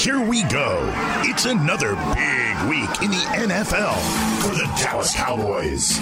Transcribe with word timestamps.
Here 0.00 0.18
we 0.18 0.42
go. 0.44 0.90
It's 1.24 1.44
another 1.44 1.94
big 1.94 2.70
week 2.70 3.02
in 3.02 3.10
the 3.10 3.22
NFL 3.36 4.00
for 4.40 4.54
the 4.54 4.64
Dallas 4.82 5.14
Cowboys. 5.14 5.98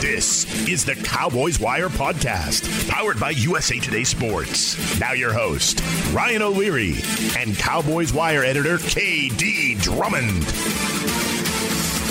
This 0.00 0.68
is 0.68 0.84
the 0.84 0.94
Cowboys 0.94 1.58
Wire 1.58 1.88
podcast, 1.88 2.88
powered 2.88 3.18
by 3.18 3.30
USA 3.30 3.80
Today 3.80 4.04
Sports. 4.04 5.00
Now, 5.00 5.12
your 5.12 5.32
host, 5.32 5.82
Ryan 6.12 6.42
O'Leary, 6.42 6.94
and 7.36 7.58
Cowboys 7.58 8.12
Wire 8.12 8.44
editor, 8.44 8.78
KD 8.78 9.82
Drummond. 9.82 10.89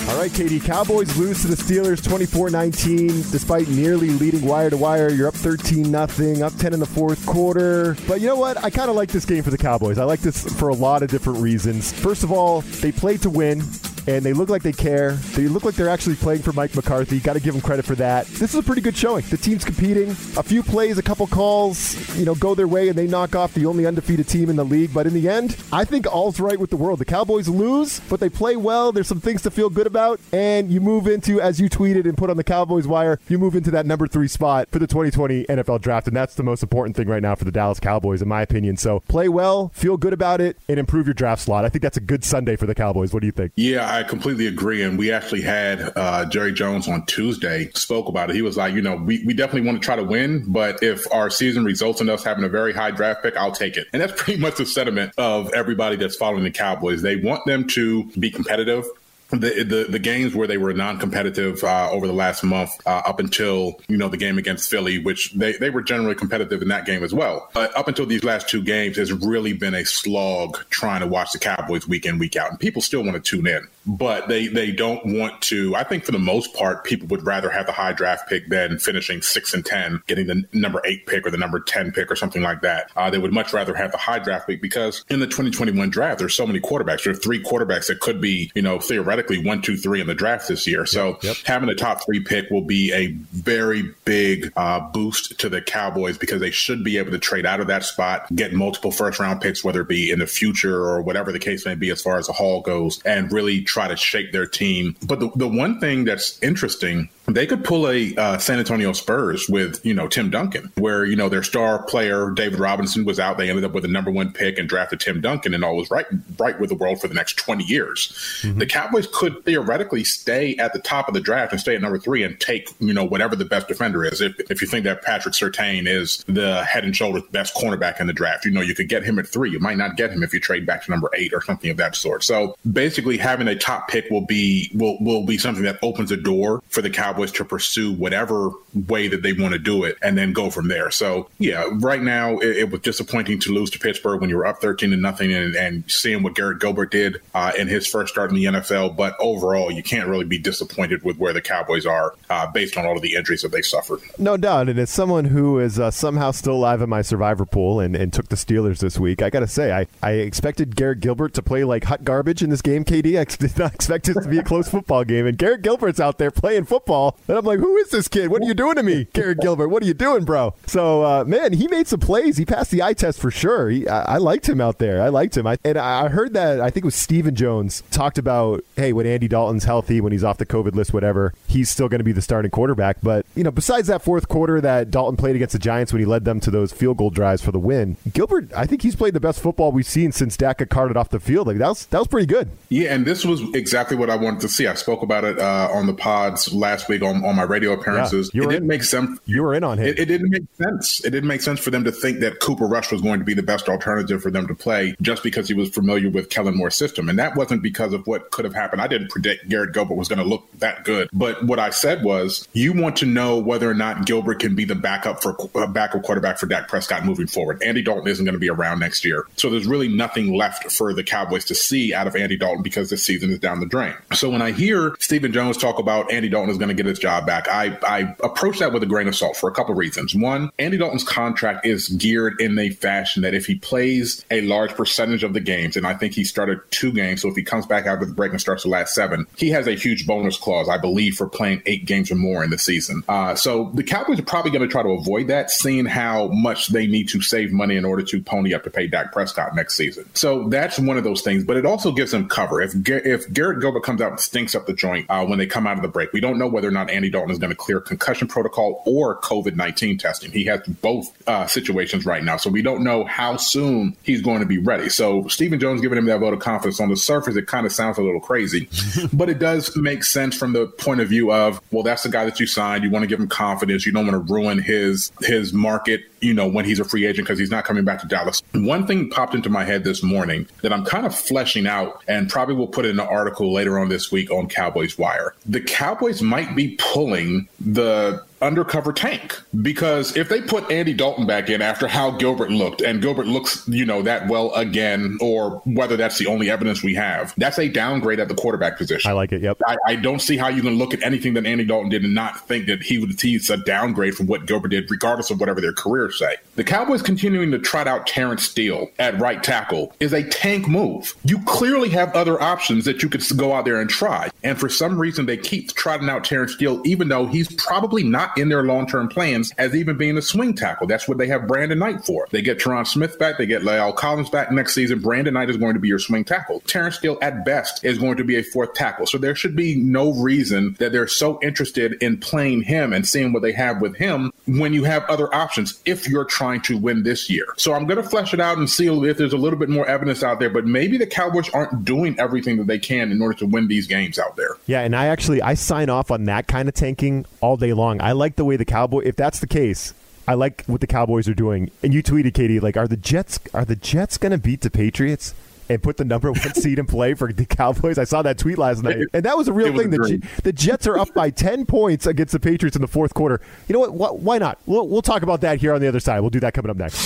All 0.09 0.17
right, 0.17 0.31
KD. 0.31 0.65
Cowboys 0.65 1.15
lose 1.17 1.43
to 1.43 1.47
the 1.47 1.55
Steelers 1.55 2.03
24 2.03 2.49
19. 2.49 3.07
Despite 3.29 3.67
nearly 3.69 4.09
leading 4.09 4.41
wire 4.41 4.71
to 4.71 4.75
wire, 4.75 5.09
you're 5.11 5.27
up 5.27 5.35
13 5.35 5.85
0, 5.85 6.45
up 6.45 6.55
10 6.55 6.73
in 6.73 6.79
the 6.79 6.85
fourth 6.87 7.23
quarter. 7.27 7.95
But 8.07 8.19
you 8.19 8.25
know 8.25 8.35
what? 8.35 8.57
I 8.63 8.71
kind 8.71 8.89
of 8.89 8.95
like 8.95 9.11
this 9.11 9.23
game 9.23 9.43
for 9.43 9.51
the 9.51 9.57
Cowboys. 9.57 9.99
I 9.99 10.05
like 10.05 10.21
this 10.21 10.51
for 10.57 10.69
a 10.69 10.73
lot 10.73 11.03
of 11.03 11.11
different 11.11 11.39
reasons. 11.39 11.93
First 11.93 12.23
of 12.23 12.31
all, 12.31 12.61
they 12.61 12.91
played 12.91 13.21
to 13.21 13.29
win 13.29 13.61
and 14.09 14.25
they 14.25 14.33
look 14.33 14.49
like 14.49 14.63
they 14.63 14.71
care. 14.71 15.11
They 15.11 15.47
look 15.47 15.63
like 15.63 15.75
they're 15.75 15.87
actually 15.87 16.15
playing 16.15 16.41
for 16.41 16.51
Mike 16.51 16.75
McCarthy. 16.75 17.19
Got 17.19 17.33
to 17.33 17.39
give 17.39 17.53
them 17.53 17.61
credit 17.61 17.85
for 17.85 17.93
that. 17.95 18.25
This 18.25 18.53
is 18.53 18.55
a 18.55 18.63
pretty 18.63 18.81
good 18.81 18.97
showing. 18.97 19.23
The 19.29 19.37
team's 19.37 19.63
competing. 19.63 20.09
A 20.35 20.41
few 20.43 20.63
plays, 20.63 20.97
a 20.97 21.03
couple 21.03 21.27
calls, 21.27 22.17
you 22.17 22.25
know, 22.25 22.33
go 22.33 22.55
their 22.55 22.67
way, 22.67 22.89
and 22.89 22.97
they 22.97 23.05
knock 23.05 23.35
off 23.35 23.53
the 23.53 23.67
only 23.67 23.85
undefeated 23.85 24.27
team 24.27 24.49
in 24.49 24.55
the 24.55 24.65
league. 24.65 24.93
But 24.95 25.05
in 25.05 25.13
the 25.13 25.29
end, 25.29 25.57
I 25.71 25.85
think 25.85 26.11
all's 26.11 26.39
right 26.39 26.59
with 26.59 26.71
the 26.71 26.75
world. 26.75 26.97
The 26.97 27.05
Cowboys 27.05 27.47
lose, 27.47 27.99
but 28.09 28.19
they 28.19 28.29
play 28.29 28.55
well. 28.55 28.91
There's 28.91 29.07
some 29.07 29.21
things 29.21 29.43
to 29.43 29.51
feel 29.51 29.69
good 29.69 29.85
about, 29.85 30.19
and 30.33 30.71
you 30.71 30.81
move 30.81 31.05
into, 31.07 31.39
as 31.39 31.59
you 31.59 31.69
tweeted 31.69 32.05
and 32.05 32.17
put 32.17 32.31
on 32.31 32.37
the 32.37 32.43
Cowboys 32.43 32.87
wire, 32.87 33.19
you 33.27 33.37
move 33.37 33.55
into 33.55 33.69
that 33.71 33.85
number 33.85 34.07
three 34.07 34.27
spot 34.27 34.69
for 34.71 34.79
the 34.79 34.87
2020 34.87 35.45
NFL 35.45 35.81
Draft, 35.81 36.07
and 36.07 36.15
that's 36.15 36.33
the 36.33 36.43
most 36.43 36.63
important 36.63 36.95
thing 36.95 37.07
right 37.07 37.21
now 37.21 37.35
for 37.35 37.45
the 37.45 37.51
Dallas 37.51 37.79
Cowboys, 37.79 38.23
in 38.23 38.27
my 38.27 38.41
opinion. 38.41 38.75
So 38.75 39.01
play 39.01 39.29
well, 39.29 39.69
feel 39.75 39.97
good 39.97 40.13
about 40.13 40.41
it, 40.41 40.57
and 40.67 40.79
improve 40.79 41.05
your 41.05 41.13
draft 41.13 41.43
slot. 41.43 41.63
I 41.63 41.69
think 41.69 41.83
that's 41.83 41.97
a 41.97 42.01
good 42.01 42.23
Sunday 42.23 42.55
for 42.55 42.65
the 42.65 42.75
Cowboys. 42.75 43.13
What 43.13 43.19
do 43.19 43.27
you 43.27 43.31
think? 43.31 43.51
Yeah, 43.55 43.87
I 43.87 43.98
completely 44.03 44.47
agree. 44.47 44.83
And 44.83 44.97
we 44.97 45.11
actually 45.11 45.41
had 45.41 45.91
uh, 45.95 46.25
Jerry 46.25 46.51
Jones 46.51 46.87
on 46.87 47.05
Tuesday 47.05 47.69
spoke 47.75 48.07
about 48.07 48.29
it. 48.29 48.35
He 48.35 48.41
was 48.41 48.57
like, 48.57 48.73
you 48.73 48.81
know, 48.81 48.95
we, 48.95 49.23
we 49.25 49.33
definitely 49.33 49.67
want 49.67 49.81
to 49.81 49.85
try 49.85 49.95
to 49.95 50.03
win, 50.03 50.43
but 50.47 50.81
if 50.83 51.11
our 51.11 51.29
season 51.29 51.63
results 51.63 52.01
in 52.01 52.09
us 52.09 52.23
having 52.23 52.43
a 52.43 52.49
very 52.49 52.73
high 52.73 52.91
draft 52.91 53.23
pick, 53.23 53.35
I'll 53.37 53.51
take 53.51 53.77
it. 53.77 53.87
And 53.93 54.01
that's 54.01 54.13
pretty 54.21 54.39
much 54.39 54.57
the 54.57 54.65
sentiment 54.65 55.13
of 55.17 55.51
everybody 55.53 55.95
that's 55.95 56.15
following 56.15 56.43
the 56.43 56.51
Cowboys. 56.51 57.01
They 57.01 57.17
want 57.17 57.45
them 57.45 57.67
to 57.67 58.05
be 58.19 58.31
competitive 58.31 58.85
the, 59.31 59.63
the 59.63 59.85
the 59.89 59.99
games 59.99 60.33
where 60.33 60.47
they 60.47 60.57
were 60.57 60.73
non-competitive 60.73 61.63
uh, 61.63 61.89
over 61.91 62.07
the 62.07 62.13
last 62.13 62.43
month 62.43 62.71
uh, 62.87 63.01
up 63.05 63.19
until 63.19 63.79
you 63.87 63.97
know 63.97 64.09
the 64.09 64.17
game 64.17 64.37
against 64.37 64.69
Philly, 64.69 64.97
which 64.97 65.33
they, 65.33 65.53
they 65.53 65.69
were 65.69 65.81
generally 65.81 66.15
competitive 66.15 66.61
in 66.61 66.67
that 66.69 66.85
game 66.85 67.03
as 67.03 67.13
well. 67.13 67.49
But 67.53 67.75
up 67.77 67.87
until 67.87 68.05
these 68.05 68.23
last 68.23 68.49
two 68.49 68.63
games, 68.63 68.97
has 68.97 69.13
really 69.13 69.53
been 69.53 69.75
a 69.75 69.85
slog 69.85 70.57
trying 70.69 71.01
to 71.01 71.07
watch 71.07 71.31
the 71.31 71.39
Cowboys 71.39 71.87
week 71.87 72.05
in 72.05 72.17
week 72.17 72.35
out, 72.35 72.49
and 72.49 72.59
people 72.59 72.81
still 72.81 73.03
want 73.03 73.13
to 73.13 73.19
tune 73.19 73.45
in, 73.45 73.67
but 73.89 74.27
they 74.27 74.47
they 74.47 74.71
don't 74.71 75.03
want 75.03 75.41
to. 75.41 75.75
I 75.75 75.83
think 75.83 76.05
for 76.05 76.11
the 76.11 76.19
most 76.19 76.53
part, 76.53 76.83
people 76.83 77.07
would 77.07 77.25
rather 77.25 77.49
have 77.49 77.65
the 77.65 77.71
high 77.71 77.93
draft 77.93 78.29
pick 78.29 78.47
than 78.49 78.77
finishing 78.77 79.21
six 79.23 79.53
and 79.53 79.65
ten, 79.65 80.03
getting 80.05 80.27
the 80.27 80.43
number 80.53 80.79
eight 80.85 81.07
pick 81.07 81.25
or 81.25 81.31
the 81.31 81.37
number 81.37 81.59
ten 81.59 81.91
pick 81.91 82.11
or 82.11 82.15
something 82.15 82.43
like 82.43 82.61
that. 82.61 82.91
Uh, 82.95 83.09
they 83.09 83.17
would 83.17 83.33
much 83.33 83.51
rather 83.51 83.73
have 83.73 83.91
the 83.91 83.97
high 83.97 84.19
draft 84.19 84.47
pick 84.47 84.61
because 84.61 85.03
in 85.09 85.19
the 85.19 85.25
2021 85.25 85.89
draft, 85.89 86.19
there's 86.19 86.35
so 86.35 86.45
many 86.45 86.59
quarterbacks. 86.59 87.03
There 87.03 87.13
are 87.13 87.15
three 87.15 87.41
quarterbacks 87.41 87.87
that 87.87 87.99
could 87.99 88.21
be 88.21 88.51
you 88.53 88.61
know 88.61 88.79
theoretically 88.79 89.43
one, 89.43 89.61
two, 89.61 89.75
three 89.75 90.01
in 90.01 90.07
the 90.07 90.15
draft 90.15 90.47
this 90.47 90.67
year. 90.67 90.85
So 90.85 91.17
yep. 91.23 91.37
having 91.45 91.69
a 91.69 91.75
top 91.75 92.05
three 92.05 92.19
pick 92.19 92.49
will 92.51 92.61
be 92.61 92.93
a 92.93 93.07
very 93.35 93.91
big 94.05 94.53
uh, 94.55 94.79
boost 94.79 95.39
to 95.39 95.49
the 95.49 95.61
Cowboys 95.61 96.17
because 96.17 96.39
they 96.39 96.51
should 96.51 96.83
be 96.83 96.97
able 96.97 97.11
to 97.11 97.19
trade 97.19 97.45
out 97.45 97.59
of 97.59 97.67
that 97.67 97.83
spot, 97.83 98.27
get 98.35 98.53
multiple 98.53 98.91
first 98.91 99.19
round 99.19 99.41
picks, 99.41 99.63
whether 99.63 99.81
it 99.81 99.87
be 99.87 100.11
in 100.11 100.19
the 100.19 100.27
future 100.27 100.83
or 100.83 101.01
whatever 101.01 101.31
the 101.31 101.39
case 101.39 101.65
may 101.65 101.75
be 101.75 101.89
as 101.89 102.01
far 102.01 102.17
as 102.17 102.27
the 102.27 102.33
haul 102.33 102.61
goes, 102.61 103.01
and 103.03 103.31
really 103.31 103.63
try 103.63 103.78
to 103.87 103.95
shape 103.95 104.31
their 104.31 104.45
team. 104.45 104.95
But 105.05 105.19
the, 105.19 105.29
the 105.35 105.47
one 105.47 105.79
thing 105.79 106.03
that's 106.03 106.41
interesting 106.41 107.09
they 107.35 107.45
could 107.45 107.63
pull 107.63 107.89
a 107.89 108.15
uh, 108.15 108.37
San 108.37 108.59
Antonio 108.59 108.93
Spurs 108.93 109.47
with 109.49 109.83
you 109.85 109.93
know 109.93 110.07
Tim 110.07 110.29
Duncan, 110.29 110.71
where 110.75 111.05
you 111.05 111.15
know 111.15 111.29
their 111.29 111.43
star 111.43 111.83
player 111.83 112.31
David 112.31 112.59
Robinson 112.59 113.05
was 113.05 113.19
out. 113.19 113.37
They 113.37 113.49
ended 113.49 113.65
up 113.65 113.73
with 113.73 113.85
a 113.85 113.89
number 113.89 114.11
one 114.11 114.31
pick 114.31 114.57
and 114.57 114.67
drafted 114.67 114.99
Tim 114.99 115.21
Duncan, 115.21 115.53
and 115.53 115.63
all 115.63 115.75
was 115.75 115.89
right 115.91 116.05
right 116.37 116.59
with 116.59 116.69
the 116.69 116.75
world 116.75 117.01
for 117.01 117.07
the 117.07 117.13
next 117.13 117.37
twenty 117.37 117.63
years. 117.63 118.11
Mm-hmm. 118.41 118.59
The 118.59 118.65
Cowboys 118.65 119.07
could 119.11 119.43
theoretically 119.45 120.03
stay 120.03 120.55
at 120.57 120.73
the 120.73 120.79
top 120.79 121.07
of 121.07 121.13
the 121.13 121.21
draft 121.21 121.51
and 121.51 121.61
stay 121.61 121.75
at 121.75 121.81
number 121.81 121.99
three 121.99 122.23
and 122.23 122.39
take 122.39 122.69
you 122.79 122.93
know 122.93 123.03
whatever 123.03 123.35
the 123.35 123.45
best 123.45 123.67
defender 123.67 124.03
is. 124.03 124.21
If 124.21 124.39
if 124.51 124.61
you 124.61 124.67
think 124.67 124.83
that 124.85 125.01
Patrick 125.01 125.33
Surtain 125.33 125.87
is 125.87 126.23
the 126.27 126.63
head 126.63 126.83
and 126.83 126.95
shoulders 126.95 127.23
best 127.31 127.55
cornerback 127.55 127.99
in 127.99 128.07
the 128.07 128.13
draft, 128.13 128.45
you 128.45 128.51
know 128.51 128.61
you 128.61 128.75
could 128.75 128.89
get 128.89 129.03
him 129.03 129.19
at 129.19 129.27
three. 129.27 129.51
You 129.51 129.59
might 129.59 129.77
not 129.77 129.97
get 129.97 130.11
him 130.11 130.23
if 130.23 130.33
you 130.33 130.39
trade 130.39 130.65
back 130.65 130.83
to 130.85 130.91
number 130.91 131.09
eight 131.15 131.33
or 131.33 131.41
something 131.41 131.69
of 131.69 131.77
that 131.77 131.95
sort. 131.95 132.23
So 132.23 132.55
basically, 132.71 133.17
having 133.17 133.47
a 133.47 133.55
top 133.55 133.87
pick 133.87 134.09
will 134.09 134.25
be 134.25 134.71
will 134.73 134.97
will 135.01 135.25
be 135.25 135.37
something 135.37 135.63
that 135.63 135.79
opens 135.81 136.11
a 136.11 136.17
door 136.17 136.61
for 136.69 136.81
the 136.81 136.89
Cowboys 136.89 137.18
Cowboys 137.19 137.31
to 137.33 137.45
pursue 137.45 137.91
whatever 137.91 138.51
way 138.87 139.07
that 139.07 139.21
they 139.23 139.33
want 139.33 139.53
to 139.53 139.59
do 139.59 139.83
it 139.83 139.97
and 140.01 140.17
then 140.17 140.31
go 140.31 140.49
from 140.49 140.67
there. 140.67 140.89
So 140.91 141.29
yeah, 141.37 141.67
right 141.73 142.01
now 142.01 142.37
it, 142.39 142.57
it 142.57 142.71
was 142.71 142.81
disappointing 142.81 143.39
to 143.41 143.51
lose 143.51 143.69
to 143.71 143.79
Pittsburgh 143.79 144.21
when 144.21 144.29
you 144.29 144.37
were 144.37 144.45
up 144.45 144.61
13 144.61 144.91
to 144.91 144.97
nothing 144.97 145.33
and, 145.33 145.55
and 145.55 145.83
seeing 145.91 146.23
what 146.23 146.35
Garrett 146.35 146.59
Gilbert 146.59 146.91
did 146.91 147.21
uh, 147.33 147.51
in 147.57 147.67
his 147.67 147.87
first 147.87 148.13
start 148.13 148.29
in 148.29 148.37
the 148.37 148.45
NFL. 148.45 148.95
But 148.95 149.15
overall, 149.19 149.71
you 149.71 149.83
can't 149.83 150.07
really 150.07 150.25
be 150.25 150.37
disappointed 150.37 151.03
with 151.03 151.17
where 151.17 151.33
the 151.33 151.41
Cowboys 151.41 151.85
are 151.85 152.15
uh, 152.29 152.47
based 152.51 152.77
on 152.77 152.85
all 152.85 152.95
of 152.95 153.01
the 153.01 153.15
injuries 153.15 153.41
that 153.41 153.51
they 153.51 153.61
suffered. 153.61 153.99
No 154.17 154.37
doubt. 154.37 154.69
And 154.69 154.79
as 154.79 154.89
someone 154.89 155.25
who 155.25 155.59
is 155.59 155.79
uh, 155.79 155.91
somehow 155.91 156.31
still 156.31 156.53
alive 156.53 156.81
in 156.81 156.89
my 156.89 157.01
survivor 157.01 157.45
pool 157.45 157.79
and, 157.79 157.95
and 157.95 158.13
took 158.13 158.29
the 158.29 158.35
Steelers 158.35 158.79
this 158.79 158.97
week, 158.97 159.21
I 159.21 159.29
got 159.29 159.41
to 159.41 159.47
say, 159.47 159.71
I, 159.73 159.87
I 160.01 160.11
expected 160.13 160.75
Garrett 160.75 161.01
Gilbert 161.01 161.33
to 161.33 161.41
play 161.41 161.63
like 161.63 161.83
hot 161.83 162.03
garbage 162.03 162.41
in 162.43 162.49
this 162.49 162.61
game, 162.61 162.85
KD. 162.85 163.19
I 163.19 163.25
did 163.25 163.57
not 163.57 163.73
expect 163.73 164.07
it 164.07 164.13
to 164.13 164.27
be 164.29 164.37
a 164.37 164.43
close 164.43 164.69
football 164.69 165.03
game. 165.03 165.25
And 165.25 165.37
Garrett 165.37 165.61
Gilbert's 165.61 165.99
out 165.99 166.17
there 166.17 166.31
playing 166.31 166.65
football 166.65 167.08
and 167.27 167.37
I'm 167.37 167.45
like, 167.45 167.59
who 167.59 167.77
is 167.77 167.89
this 167.89 168.07
kid? 168.07 168.29
What 168.29 168.41
are 168.41 168.45
you 168.45 168.53
doing 168.53 168.75
to 168.75 168.83
me, 168.83 169.07
Garrett 169.13 169.39
Gilbert? 169.39 169.69
What 169.69 169.83
are 169.83 169.85
you 169.85 169.93
doing, 169.93 170.25
bro? 170.25 170.53
So, 170.67 171.03
uh, 171.03 171.23
man, 171.25 171.53
he 171.53 171.67
made 171.67 171.87
some 171.87 171.99
plays. 171.99 172.37
He 172.37 172.45
passed 172.45 172.71
the 172.71 172.83
eye 172.83 172.93
test 172.93 173.19
for 173.19 173.31
sure. 173.31 173.69
He, 173.69 173.87
I, 173.87 174.15
I, 174.15 174.17
liked 174.17 174.47
him 174.47 174.61
out 174.61 174.77
there. 174.77 175.01
I 175.01 175.09
liked 175.09 175.35
him. 175.35 175.47
I, 175.47 175.57
and 175.63 175.77
I 175.77 176.07
heard 176.09 176.33
that, 176.33 176.59
I 176.59 176.69
think 176.69 176.83
it 176.83 176.85
was 176.85 176.95
Stephen 176.95 177.35
Jones 177.35 177.83
talked 177.91 178.17
about, 178.17 178.63
hey, 178.75 178.93
when 178.93 179.05
Andy 179.05 179.27
Dalton's 179.27 179.63
healthy, 179.63 180.01
when 180.01 180.11
he's 180.11 180.23
off 180.23 180.37
the 180.37 180.45
COVID 180.45 180.75
list, 180.75 180.93
whatever, 180.93 181.33
he's 181.47 181.69
still 181.69 181.89
going 181.89 181.99
to 181.99 182.03
be 182.03 182.11
the 182.11 182.21
starting 182.21 182.51
quarterback. 182.51 182.97
But, 183.01 183.25
you 183.35 183.43
know, 183.43 183.51
besides 183.51 183.87
that 183.87 184.01
fourth 184.01 184.27
quarter 184.27 184.61
that 184.61 184.91
Dalton 184.91 185.17
played 185.17 185.35
against 185.35 185.53
the 185.53 185.59
Giants 185.59 185.91
when 185.91 185.99
he 185.99 186.05
led 186.05 186.25
them 186.25 186.39
to 186.41 186.51
those 186.51 186.71
field 186.71 186.97
goal 186.97 187.09
drives 187.09 187.41
for 187.41 187.51
the 187.51 187.59
win, 187.59 187.97
Gilbert, 188.13 188.51
I 188.55 188.65
think 188.65 188.81
he's 188.81 188.95
played 188.95 189.13
the 189.13 189.19
best 189.19 189.39
football 189.39 189.71
we've 189.71 189.85
seen 189.85 190.11
since 190.11 190.37
Dak 190.37 190.59
got 190.59 190.69
carted 190.69 190.97
off 190.97 191.09
the 191.09 191.19
field. 191.19 191.47
Like, 191.47 191.57
that 191.57 191.69
was, 191.69 191.85
that 191.87 191.99
was 191.99 192.07
pretty 192.07 192.27
good. 192.27 192.49
Yeah, 192.69 192.93
and 192.93 193.05
this 193.05 193.25
was 193.25 193.41
exactly 193.53 193.97
what 193.97 194.09
I 194.09 194.15
wanted 194.15 194.41
to 194.41 194.49
see. 194.49 194.67
I 194.67 194.75
spoke 194.75 195.01
about 195.01 195.23
it 195.23 195.39
uh, 195.39 195.69
on 195.71 195.87
the 195.87 195.93
pods 195.93 196.53
last 196.53 196.87
week 196.89 196.98
on, 197.03 197.23
on 197.23 197.35
my 197.35 197.43
radio 197.43 197.73
appearances. 197.73 198.31
Yeah, 198.33 198.43
it 198.43 198.47
didn't 198.47 198.63
in, 198.63 198.67
make 198.67 198.83
sense. 198.83 199.19
You 199.25 199.43
were 199.43 199.53
in 199.53 199.63
on 199.63 199.77
him. 199.77 199.87
It, 199.87 199.99
it, 199.99 200.05
didn't 200.05 200.29
make 200.29 200.43
sense. 200.57 201.03
It 201.03 201.11
didn't 201.11 201.27
make 201.27 201.41
sense 201.41 201.59
for 201.59 201.71
them 201.71 201.83
to 201.83 201.91
think 201.91 202.19
that 202.19 202.39
Cooper 202.39 202.65
Rush 202.65 202.91
was 202.91 203.01
going 203.01 203.19
to 203.19 203.25
be 203.25 203.33
the 203.33 203.43
best 203.43 203.69
alternative 203.69 204.21
for 204.21 204.31
them 204.31 204.47
to 204.47 204.55
play 204.55 204.95
just 205.01 205.23
because 205.23 205.47
he 205.47 205.53
was 205.53 205.69
familiar 205.69 206.09
with 206.09 206.29
Kellen 206.29 206.57
Moore's 206.57 206.75
system. 206.75 207.09
And 207.09 207.17
that 207.19 207.35
wasn't 207.35 207.63
because 207.63 207.93
of 207.93 208.05
what 208.07 208.31
could 208.31 208.45
have 208.45 208.53
happened. 208.53 208.81
I 208.81 208.87
didn't 208.87 209.09
predict 209.09 209.49
Garrett 209.49 209.73
Gilbert 209.73 209.95
was 209.95 210.07
going 210.07 210.19
to 210.19 210.25
look 210.25 210.47
that 210.59 210.85
good. 210.85 211.09
But 211.13 211.43
what 211.43 211.59
I 211.59 211.69
said 211.69 212.03
was, 212.03 212.47
you 212.53 212.73
want 212.73 212.97
to 212.97 213.05
know 213.05 213.37
whether 213.37 213.69
or 213.69 213.73
not 213.73 214.05
Gilbert 214.05 214.39
can 214.39 214.55
be 214.55 214.65
the 214.65 214.75
backup 214.75 215.21
for 215.21 215.35
uh, 215.55 215.67
backup 215.67 216.03
quarterback 216.03 216.37
for 216.37 216.45
Dak 216.45 216.67
Prescott 216.67 217.05
moving 217.05 217.27
forward. 217.27 217.61
Andy 217.63 217.81
Dalton 217.81 218.07
isn't 218.07 218.25
going 218.25 218.33
to 218.33 218.39
be 218.39 218.49
around 218.49 218.79
next 218.79 219.05
year. 219.05 219.25
So 219.35 219.49
there's 219.49 219.67
really 219.67 219.87
nothing 219.87 220.33
left 220.33 220.71
for 220.71 220.93
the 220.93 221.03
Cowboys 221.03 221.45
to 221.45 221.55
see 221.55 221.93
out 221.93 222.07
of 222.07 222.15
Andy 222.15 222.37
Dalton 222.37 222.63
because 222.63 222.89
this 222.89 223.03
season 223.03 223.31
is 223.31 223.39
down 223.39 223.59
the 223.59 223.65
drain. 223.65 223.93
So 224.13 224.29
when 224.29 224.41
I 224.41 224.51
hear 224.51 224.95
Stephen 224.99 225.31
Jones 225.31 225.57
talk 225.57 225.79
about 225.79 226.11
Andy 226.11 226.29
Dalton 226.29 226.49
is 226.49 226.57
going 226.57 226.69
to 226.69 226.75
get 226.79 226.89
his 226.89 226.99
job 226.99 227.25
back. 227.25 227.47
I, 227.49 227.77
I 227.83 228.15
approach 228.23 228.59
that 228.59 228.71
with 228.71 228.83
a 228.83 228.85
grain 228.85 229.07
of 229.07 229.15
salt 229.15 229.35
for 229.35 229.49
a 229.49 229.53
couple 229.53 229.75
reasons. 229.75 230.15
One, 230.15 230.49
Andy 230.57 230.77
Dalton's 230.77 231.03
contract 231.03 231.65
is 231.65 231.89
geared 231.89 232.39
in 232.39 232.57
a 232.57 232.69
fashion 232.69 233.21
that 233.23 233.33
if 233.33 233.45
he 233.45 233.55
plays 233.55 234.25
a 234.31 234.41
large 234.41 234.71
percentage 234.71 235.23
of 235.23 235.33
the 235.33 235.41
games, 235.41 235.75
and 235.75 235.85
I 235.85 235.93
think 235.93 236.13
he 236.13 236.23
started 236.23 236.59
two 236.71 236.91
games, 236.93 237.21
so 237.21 237.29
if 237.29 237.35
he 237.35 237.43
comes 237.43 237.65
back 237.65 237.85
after 237.85 238.05
the 238.05 238.13
break 238.13 238.31
and 238.31 238.39
starts 238.39 238.63
the 238.63 238.69
last 238.69 238.95
seven, 238.95 239.27
he 239.35 239.49
has 239.49 239.67
a 239.67 239.73
huge 239.73 240.07
bonus 240.07 240.37
clause, 240.37 240.69
I 240.69 240.77
believe, 240.77 241.15
for 241.15 241.27
playing 241.27 241.61
eight 241.65 241.85
games 241.85 242.11
or 242.11 242.15
more 242.15 242.43
in 242.43 242.49
the 242.49 242.57
season. 242.57 243.03
Uh, 243.09 243.35
so 243.35 243.71
the 243.73 243.83
Cowboys 243.83 244.19
are 244.19 244.23
probably 244.23 244.51
going 244.51 244.61
to 244.61 244.67
try 244.67 244.83
to 244.83 244.89
avoid 244.89 245.27
that, 245.27 245.51
seeing 245.51 245.85
how 245.85 246.27
much 246.27 246.69
they 246.69 246.87
need 246.87 247.09
to 247.09 247.21
save 247.21 247.51
money 247.51 247.75
in 247.75 247.83
order 247.83 248.03
to 248.03 248.21
pony 248.21 248.53
up 248.53 248.63
to 248.63 248.69
pay 248.69 248.87
Dak 248.87 249.11
Prescott 249.11 249.55
next 249.55 249.75
season. 249.75 250.05
So 250.13 250.47
that's 250.47 250.79
one 250.79 250.97
of 250.97 251.03
those 251.03 251.21
things, 251.21 251.43
but 251.43 251.57
it 251.57 251.65
also 251.65 251.91
gives 251.91 252.11
them 252.11 252.29
cover. 252.29 252.61
If 252.61 252.73
if 252.87 253.31
Garrett 253.33 253.59
Gilbert 253.61 253.83
comes 253.83 254.01
out 254.01 254.11
and 254.11 254.19
stinks 254.19 254.55
up 254.55 254.65
the 254.65 254.73
joint 254.73 255.05
uh, 255.09 255.25
when 255.25 255.39
they 255.39 255.47
come 255.47 255.67
out 255.67 255.75
of 255.75 255.81
the 255.81 255.89
break, 255.89 256.13
we 256.13 256.21
don't 256.21 256.37
know 256.37 256.47
whether 256.47 256.68
or 256.69 256.71
not 256.71 256.89
Andy 256.89 257.09
Dalton 257.09 257.31
is 257.31 257.39
going 257.39 257.49
to 257.49 257.55
clear 257.55 257.79
concussion 257.81 258.27
protocol 258.27 258.81
or 258.85 259.19
COVID 259.21 259.55
19 259.55 259.97
testing. 259.97 260.31
He 260.31 260.45
has 260.45 260.61
both 260.81 261.05
uh, 261.27 261.47
situations 261.47 262.05
right 262.05 262.23
now. 262.23 262.37
So 262.37 262.49
we 262.49 262.61
don't 262.61 262.83
know 262.83 263.03
how 263.05 263.37
soon 263.37 263.95
he's 264.03 264.21
going 264.21 264.39
to 264.39 264.45
be 264.45 264.57
ready. 264.57 264.89
So 264.89 265.27
Stephen 265.27 265.59
Jones 265.59 265.81
giving 265.81 265.97
him 265.97 266.05
that 266.05 266.19
vote 266.19 266.33
of 266.33 266.39
confidence 266.39 266.79
on 266.79 266.89
the 266.89 266.95
surface, 266.95 267.35
it 267.35 267.47
kind 267.47 267.65
of 267.65 267.71
sounds 267.71 267.97
a 267.97 268.01
little 268.01 268.21
crazy, 268.21 268.69
but 269.13 269.29
it 269.29 269.39
does 269.39 269.75
make 269.75 270.03
sense 270.03 270.35
from 270.35 270.53
the 270.53 270.67
point 270.67 271.01
of 271.01 271.09
view 271.09 271.31
of, 271.31 271.61
well, 271.71 271.83
that's 271.83 272.03
the 272.03 272.09
guy 272.09 272.25
that 272.25 272.39
you 272.39 272.45
signed. 272.45 272.83
You 272.83 272.89
want 272.89 273.03
to 273.03 273.07
give 273.07 273.19
him 273.19 273.27
confidence. 273.27 273.85
You 273.85 273.91
don't 273.91 274.07
want 274.07 274.27
to 274.27 274.33
ruin 274.33 274.59
his 274.59 275.11
his 275.21 275.53
market 275.53 276.03
you 276.21 276.33
know, 276.33 276.47
when 276.47 276.65
he's 276.65 276.79
a 276.79 276.85
free 276.85 277.05
agent 277.05 277.27
because 277.27 277.39
he's 277.39 277.51
not 277.51 277.65
coming 277.65 277.83
back 277.83 277.99
to 278.01 278.07
Dallas. 278.07 278.41
One 278.53 278.85
thing 278.85 279.09
popped 279.09 279.35
into 279.35 279.49
my 279.49 279.63
head 279.63 279.83
this 279.83 280.03
morning 280.03 280.47
that 280.61 280.73
I'm 280.73 280.85
kind 280.85 281.05
of 281.05 281.15
fleshing 281.15 281.67
out 281.67 282.03
and 282.07 282.29
probably 282.29 282.55
will 282.55 282.67
put 282.67 282.85
in 282.85 282.99
an 282.99 283.07
article 283.07 283.53
later 283.53 283.79
on 283.79 283.89
this 283.89 284.11
week 284.11 284.31
on 284.31 284.47
Cowboys 284.47 284.97
Wire. 284.97 285.35
The 285.45 285.61
Cowboys 285.61 286.21
might 286.21 286.55
be 286.55 286.58
pulling 286.67 287.47
the 287.59 288.23
undercover 288.41 288.93
tank 288.93 289.39
because 289.61 290.15
if 290.15 290.29
they 290.29 290.41
put 290.41 290.69
Andy 290.71 290.93
Dalton 290.93 291.25
back 291.25 291.49
in 291.49 291.61
after 291.61 291.87
how 291.87 292.11
Gilbert 292.11 292.51
looked 292.51 292.81
and 292.81 293.01
Gilbert 293.01 293.27
looks, 293.27 293.67
you 293.67 293.85
know, 293.85 294.01
that 294.01 294.27
well 294.27 294.53
again, 294.55 295.17
or 295.21 295.61
whether 295.65 295.97
that's 295.97 296.17
the 296.17 296.27
only 296.27 296.49
evidence 296.49 296.83
we 296.83 296.93
have, 296.95 297.33
that's 297.37 297.59
a 297.59 297.67
downgrade 297.67 298.19
at 298.19 298.27
the 298.27 298.35
quarterback 298.35 298.77
position. 298.77 299.09
I 299.09 299.13
like 299.13 299.31
it. 299.31 299.41
Yep. 299.41 299.57
I, 299.65 299.77
I 299.87 299.95
don't 299.95 300.19
see 300.19 300.37
how 300.37 300.47
you 300.47 300.61
can 300.61 300.77
look 300.77 300.93
at 300.93 301.03
anything 301.03 301.33
that 301.35 301.45
Andy 301.45 301.65
Dalton 301.65 301.89
did 301.89 302.03
and 302.03 302.13
not 302.13 302.47
think 302.47 302.67
that 302.67 302.81
he 302.81 302.97
would 302.97 303.19
he's 303.19 303.49
a 303.49 303.57
downgrade 303.57 304.15
from 304.15 304.27
what 304.27 304.45
Gilbert 304.45 304.69
did, 304.69 304.89
regardless 304.89 305.29
of 305.29 305.39
whatever 305.39 305.61
their 305.61 305.73
careers 305.73 306.17
say. 306.17 306.37
The 306.55 306.63
Cowboys 306.63 307.01
continuing 307.01 307.51
to 307.51 307.59
trot 307.59 307.87
out 307.87 308.07
Terence 308.07 308.43
Steele 308.43 308.89
at 308.99 309.19
right 309.19 309.41
tackle 309.41 309.93
is 309.99 310.13
a 310.13 310.23
tank 310.23 310.67
move. 310.67 311.15
You 311.23 311.41
clearly 311.43 311.89
have 311.89 312.13
other 312.13 312.41
options 312.41 312.85
that 312.85 313.03
you 313.03 313.09
could 313.09 313.23
go 313.35 313.53
out 313.53 313.65
there 313.65 313.79
and 313.79 313.89
try. 313.89 314.29
And 314.43 314.59
for 314.59 314.69
some 314.69 314.97
reason, 314.97 315.25
they 315.25 315.37
keep 315.37 315.73
trotting 315.73 316.09
out 316.09 316.23
Terence 316.23 316.53
Steele, 316.53 316.81
even 316.85 317.09
though 317.09 317.25
he's 317.25 317.53
probably 317.55 318.03
not 318.03 318.28
in 318.37 318.49
their 318.49 318.63
long 318.63 318.87
term 318.87 319.07
plans 319.07 319.51
as 319.57 319.75
even 319.75 319.97
being 319.97 320.17
a 320.17 320.21
swing 320.21 320.53
tackle. 320.53 320.87
That's 320.87 321.07
what 321.07 321.17
they 321.17 321.27
have 321.27 321.47
Brandon 321.47 321.79
Knight 321.79 322.05
for. 322.05 322.27
They 322.31 322.41
get 322.41 322.59
Tyron 322.59 322.87
Smith 322.87 323.17
back, 323.19 323.37
they 323.37 323.45
get 323.45 323.61
La'el 323.61 323.95
Collins 323.95 324.29
back 324.29 324.51
next 324.51 324.73
season. 324.73 324.99
Brandon 324.99 325.33
Knight 325.33 325.49
is 325.49 325.57
going 325.57 325.73
to 325.73 325.79
be 325.79 325.87
your 325.87 325.99
swing 325.99 326.23
tackle. 326.23 326.61
Terence 326.61 326.95
Steele, 326.95 327.17
at 327.21 327.45
best, 327.45 327.83
is 327.83 327.97
going 327.97 328.17
to 328.17 328.23
be 328.23 328.37
a 328.37 328.43
fourth 328.43 328.73
tackle. 328.73 329.05
So 329.05 329.17
there 329.17 329.35
should 329.35 329.55
be 329.55 329.75
no 329.75 330.13
reason 330.13 330.75
that 330.79 330.91
they're 330.91 331.07
so 331.07 331.39
interested 331.41 331.93
in 332.01 332.17
playing 332.17 332.63
him 332.63 332.93
and 332.93 333.07
seeing 333.07 333.33
what 333.33 333.41
they 333.41 333.51
have 333.53 333.81
with 333.81 333.95
him 333.95 334.31
when 334.45 334.73
you 334.73 334.83
have 334.83 335.03
other 335.05 335.33
options 335.33 335.81
if 335.85 336.07
you're 336.07 336.25
trying 336.25 336.61
to 336.61 336.77
win 336.77 337.03
this 337.03 337.29
year. 337.29 337.45
So 337.57 337.73
I'm 337.73 337.85
going 337.85 338.01
to 338.01 338.07
flesh 338.07 338.33
it 338.33 338.39
out 338.39 338.57
and 338.57 338.69
see 338.69 338.87
if 338.87 339.17
there's 339.17 339.33
a 339.33 339.37
little 339.37 339.59
bit 339.59 339.69
more 339.69 339.87
evidence 339.87 340.23
out 340.23 340.39
there, 340.39 340.49
but 340.49 340.65
maybe 340.65 340.97
the 340.97 341.05
Cowboys 341.07 341.49
aren't 341.49 341.85
doing 341.85 342.19
everything 342.19 342.57
that 342.57 342.67
they 342.67 342.79
can 342.79 343.11
in 343.11 343.21
order 343.21 343.37
to 343.39 343.45
win 343.45 343.67
these 343.67 343.87
games 343.87 344.17
out 344.17 344.35
there. 344.35 344.57
Yeah, 344.65 344.81
and 344.81 344.95
I 344.95 345.07
actually 345.07 345.41
I 345.41 345.53
sign 345.53 345.89
off 345.89 346.11
on 346.11 346.25
that 346.25 346.47
kind 346.47 346.67
of 346.67 346.75
tanking 346.75 347.25
all 347.41 347.57
day 347.57 347.73
long. 347.73 348.01
I 348.01 348.13
like 348.19 348.35
the 348.35 348.45
way 348.45 348.55
the 348.55 348.65
Cowboy. 348.65 349.01
If 349.05 349.15
that's 349.15 349.39
the 349.39 349.47
case, 349.47 349.95
I 350.27 350.35
like 350.35 350.63
what 350.67 350.81
the 350.81 350.87
Cowboys 350.87 351.27
are 351.27 351.33
doing. 351.33 351.71
And 351.81 351.91
you 351.91 352.03
tweeted, 352.03 352.33
KD, 352.33 352.61
like, 352.61 352.77
are 352.77 352.87
the 352.87 352.97
Jets 352.97 353.39
are 353.53 353.65
the 353.65 353.75
Jets 353.75 354.19
going 354.19 354.31
to 354.31 354.37
beat 354.37 354.61
the 354.61 354.69
Patriots? 354.69 355.33
and 355.71 355.83
put 355.83 355.97
the 355.97 356.03
number 356.03 356.31
one 356.31 356.53
seed 356.55 356.79
in 356.79 356.87
play 356.87 357.13
for 357.13 357.31
the 357.31 357.45
Cowboys. 357.45 357.99
I 357.99 358.03
saw 358.03 358.23
that 358.23 358.39
tweet 358.39 358.57
last 358.57 358.81
night, 358.81 359.03
and 359.13 359.23
that 359.23 359.37
was 359.37 359.47
a 359.47 359.53
real 359.53 359.71
was 359.71 359.83
thing. 359.83 359.91
The, 359.91 360.27
the, 360.45 360.51
Jets 360.51 360.87
are 360.87 360.97
up 360.97 361.13
by 361.13 361.29
ten 361.29 361.63
points 361.63 362.07
against 362.07 362.31
the 362.31 362.39
Patriots 362.39 362.75
in 362.75 362.81
the 362.81 362.87
fourth 362.87 363.13
quarter. 363.13 363.39
You 363.67 363.73
know 363.73 363.87
what? 363.91 364.19
Why 364.19 364.39
not? 364.39 364.57
We'll, 364.65 364.87
we'll 364.87 365.03
talk 365.03 365.21
about 365.21 365.41
that 365.41 365.59
here 365.59 365.75
on 365.75 365.79
the 365.79 365.87
other 365.87 365.99
side. 365.99 366.21
We'll 366.21 366.31
do 366.31 366.39
that 366.39 366.55
coming 366.55 366.71
up 366.71 366.77
next. 366.77 366.97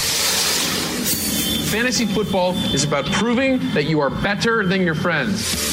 Fantasy 1.71 2.05
football 2.05 2.53
is 2.73 2.85
about 2.85 3.03
proving 3.07 3.59
that 3.73 3.83
you 3.83 3.99
are 3.99 4.09
better 4.09 4.65
than 4.65 4.83
your 4.83 4.95
friends 4.95 5.72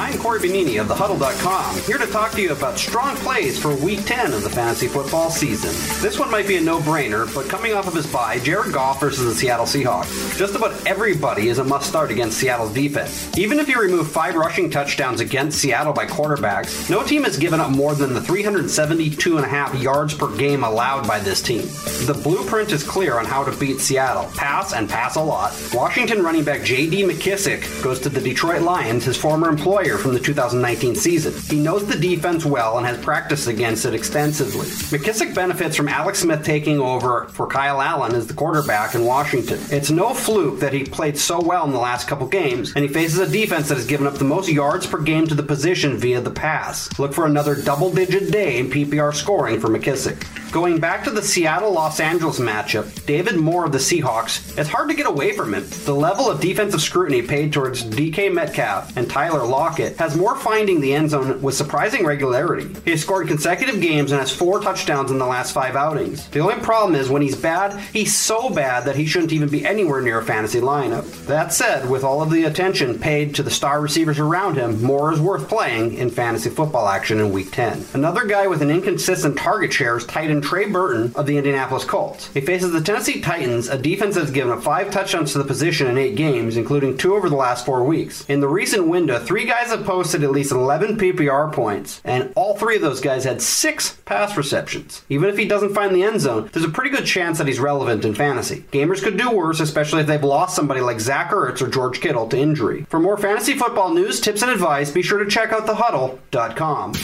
I'm 0.00 0.16
Corey 0.18 0.40
Benini 0.40 0.80
of 0.80 0.86
TheHuddle.com, 0.88 1.76
here 1.80 1.98
to 1.98 2.06
talk 2.06 2.32
to 2.32 2.40
you 2.40 2.52
about 2.52 2.78
strong 2.78 3.16
plays 3.16 3.58
for 3.58 3.76
Week 3.76 4.02
10 4.06 4.32
of 4.32 4.42
the 4.42 4.48
fantasy 4.48 4.88
football 4.88 5.28
season. 5.28 5.68
This 6.00 6.18
one 6.18 6.30
might 6.30 6.48
be 6.48 6.56
a 6.56 6.60
no-brainer, 6.60 7.32
but 7.34 7.50
coming 7.50 7.74
off 7.74 7.86
of 7.86 7.92
his 7.92 8.10
bye, 8.10 8.38
Jared 8.38 8.72
Goff 8.72 8.98
versus 8.98 9.26
the 9.26 9.34
Seattle 9.34 9.66
Seahawks. 9.66 10.38
Just 10.38 10.54
about 10.54 10.86
everybody 10.86 11.48
is 11.48 11.58
a 11.58 11.64
must-start 11.64 12.10
against 12.10 12.38
Seattle's 12.38 12.72
defense. 12.72 13.30
Even 13.36 13.58
if 13.58 13.68
you 13.68 13.78
remove 13.78 14.10
five 14.10 14.36
rushing 14.36 14.70
touchdowns 14.70 15.20
against 15.20 15.58
Seattle 15.58 15.92
by 15.92 16.06
quarterbacks, 16.06 16.88
no 16.88 17.04
team 17.04 17.24
has 17.24 17.36
given 17.36 17.60
up 17.60 17.70
more 17.70 17.94
than 17.94 18.14
the 18.14 18.20
372.5 18.20 19.82
yards 19.82 20.14
per 20.14 20.34
game 20.34 20.64
allowed 20.64 21.06
by 21.06 21.18
this 21.18 21.42
team. 21.42 21.66
The 22.06 22.18
blueprint 22.24 22.72
is 22.72 22.82
clear 22.82 23.18
on 23.18 23.26
how 23.26 23.44
to 23.44 23.54
beat 23.58 23.80
Seattle. 23.80 24.30
Pass 24.34 24.72
and 24.72 24.88
pass 24.88 25.16
a 25.16 25.22
lot. 25.22 25.52
Washington 25.74 26.22
running 26.22 26.42
back 26.42 26.62
J.D. 26.62 27.02
McKissic 27.02 27.82
goes 27.84 28.00
to 28.00 28.08
the 28.08 28.20
Detroit 28.20 28.62
Lions, 28.62 29.04
his 29.04 29.18
former 29.18 29.50
employer 29.50 29.89
from 29.98 30.14
the 30.14 30.20
2019 30.20 30.94
season. 30.94 31.34
He 31.48 31.62
knows 31.62 31.86
the 31.86 31.98
defense 31.98 32.44
well 32.44 32.78
and 32.78 32.86
has 32.86 33.02
practiced 33.02 33.46
against 33.46 33.84
it 33.84 33.94
extensively. 33.94 34.66
McKissic 34.66 35.34
benefits 35.34 35.76
from 35.76 35.88
Alex 35.88 36.20
Smith 36.20 36.44
taking 36.44 36.78
over 36.78 37.26
for 37.28 37.46
Kyle 37.46 37.80
Allen 37.80 38.14
as 38.14 38.26
the 38.26 38.34
quarterback 38.34 38.94
in 38.94 39.04
Washington. 39.04 39.60
It's 39.70 39.90
no 39.90 40.14
fluke 40.14 40.60
that 40.60 40.72
he 40.72 40.84
played 40.84 41.18
so 41.18 41.40
well 41.40 41.64
in 41.64 41.72
the 41.72 41.78
last 41.78 42.08
couple 42.08 42.26
games, 42.26 42.72
and 42.74 42.84
he 42.84 42.92
faces 42.92 43.18
a 43.18 43.30
defense 43.30 43.68
that 43.68 43.76
has 43.76 43.86
given 43.86 44.06
up 44.06 44.14
the 44.14 44.24
most 44.24 44.48
yards 44.48 44.86
per 44.86 45.00
game 45.00 45.26
to 45.26 45.34
the 45.34 45.42
position 45.42 45.96
via 45.96 46.20
the 46.20 46.30
pass. 46.30 46.98
Look 46.98 47.14
for 47.14 47.26
another 47.26 47.54
double 47.54 47.92
digit 47.92 48.30
day 48.30 48.58
in 48.58 48.70
PPR 48.70 49.14
scoring 49.14 49.60
for 49.60 49.68
McKissic. 49.68 50.26
Going 50.52 50.80
back 50.80 51.04
to 51.04 51.10
the 51.10 51.22
Seattle 51.22 51.70
Los 51.72 52.00
Angeles 52.00 52.40
matchup, 52.40 53.06
David 53.06 53.36
Moore 53.36 53.66
of 53.66 53.72
the 53.72 53.78
Seahawks, 53.78 54.58
it's 54.58 54.68
hard 54.68 54.88
to 54.88 54.96
get 54.96 55.06
away 55.06 55.32
from 55.32 55.54
him. 55.54 55.64
The 55.84 55.94
level 55.94 56.28
of 56.28 56.40
defensive 56.40 56.82
scrutiny 56.82 57.22
paid 57.22 57.52
towards 57.52 57.84
DK 57.84 58.32
Metcalf 58.34 58.96
and 58.96 59.08
Tyler 59.08 59.46
Lockett 59.46 59.69
has 59.78 60.16
Moore 60.16 60.36
finding 60.36 60.80
the 60.80 60.94
end 60.94 61.10
zone 61.10 61.40
with 61.42 61.54
surprising 61.54 62.04
regularity. 62.04 62.68
He 62.84 62.92
has 62.92 63.02
scored 63.02 63.28
consecutive 63.28 63.80
games 63.80 64.12
and 64.12 64.20
has 64.20 64.34
four 64.34 64.60
touchdowns 64.60 65.10
in 65.10 65.18
the 65.18 65.26
last 65.26 65.52
five 65.52 65.76
outings. 65.76 66.28
The 66.28 66.40
only 66.40 66.56
problem 66.62 66.94
is 66.94 67.08
when 67.08 67.22
he's 67.22 67.36
bad, 67.36 67.78
he's 67.92 68.16
so 68.16 68.50
bad 68.50 68.84
that 68.84 68.96
he 68.96 69.06
shouldn't 69.06 69.32
even 69.32 69.48
be 69.48 69.64
anywhere 69.64 70.00
near 70.00 70.18
a 70.18 70.24
fantasy 70.24 70.60
lineup. 70.60 71.04
That 71.26 71.52
said, 71.52 71.88
with 71.88 72.04
all 72.04 72.22
of 72.22 72.30
the 72.30 72.44
attention 72.44 72.98
paid 72.98 73.34
to 73.34 73.42
the 73.42 73.50
star 73.50 73.80
receivers 73.80 74.18
around 74.18 74.56
him, 74.56 74.82
Moore 74.82 75.12
is 75.12 75.20
worth 75.20 75.48
playing 75.48 75.94
in 75.94 76.10
fantasy 76.10 76.50
football 76.50 76.88
action 76.88 77.20
in 77.20 77.32
Week 77.32 77.50
10. 77.50 77.84
Another 77.94 78.24
guy 78.24 78.46
with 78.46 78.62
an 78.62 78.70
inconsistent 78.70 79.36
target 79.36 79.72
share 79.72 79.96
is 79.96 80.06
tight 80.06 80.30
end 80.30 80.42
Trey 80.42 80.66
Burton 80.66 81.12
of 81.14 81.26
the 81.26 81.36
Indianapolis 81.36 81.84
Colts. 81.84 82.28
He 82.32 82.40
faces 82.40 82.72
the 82.72 82.80
Tennessee 82.80 83.20
Titans, 83.20 83.68
a 83.68 83.78
defense 83.78 84.14
that's 84.14 84.30
given 84.30 84.52
up 84.52 84.62
five 84.62 84.90
touchdowns 84.90 85.32
to 85.32 85.38
the 85.38 85.44
position 85.44 85.86
in 85.86 85.98
eight 85.98 86.16
games, 86.16 86.56
including 86.56 86.96
two 86.96 87.14
over 87.14 87.28
the 87.28 87.36
last 87.36 87.66
four 87.66 87.84
weeks. 87.84 88.24
In 88.28 88.40
the 88.40 88.48
recent 88.48 88.86
window, 88.86 89.18
three 89.18 89.44
guys 89.44 89.59
have 89.68 89.84
posted 89.84 90.24
at 90.24 90.30
least 90.30 90.52
11 90.52 90.96
PPR 90.96 91.52
points, 91.52 92.00
and 92.04 92.32
all 92.34 92.56
three 92.56 92.76
of 92.76 92.82
those 92.82 93.00
guys 93.00 93.24
had 93.24 93.42
six 93.42 93.96
pass 94.06 94.36
receptions. 94.36 95.02
Even 95.08 95.28
if 95.28 95.36
he 95.36 95.44
doesn't 95.46 95.74
find 95.74 95.94
the 95.94 96.02
end 96.02 96.20
zone, 96.20 96.48
there's 96.52 96.64
a 96.64 96.70
pretty 96.70 96.90
good 96.90 97.06
chance 97.06 97.38
that 97.38 97.46
he's 97.46 97.60
relevant 97.60 98.04
in 98.04 98.14
fantasy. 98.14 98.64
Gamers 98.72 99.02
could 99.02 99.16
do 99.16 99.30
worse, 99.30 99.60
especially 99.60 100.00
if 100.00 100.06
they've 100.06 100.24
lost 100.24 100.56
somebody 100.56 100.80
like 100.80 101.00
Zach 101.00 101.30
Ertz 101.30 101.60
or 101.60 101.68
George 101.68 102.00
Kittle 102.00 102.28
to 102.28 102.38
injury. 102.38 102.86
For 102.88 102.98
more 102.98 103.18
fantasy 103.18 103.54
football 103.54 103.92
news, 103.92 104.20
tips, 104.20 104.42
and 104.42 104.50
advice, 104.50 104.90
be 104.90 105.02
sure 105.02 105.22
to 105.22 105.30
check 105.30 105.52
out 105.52 105.66
thehuddle.com. 105.66 106.94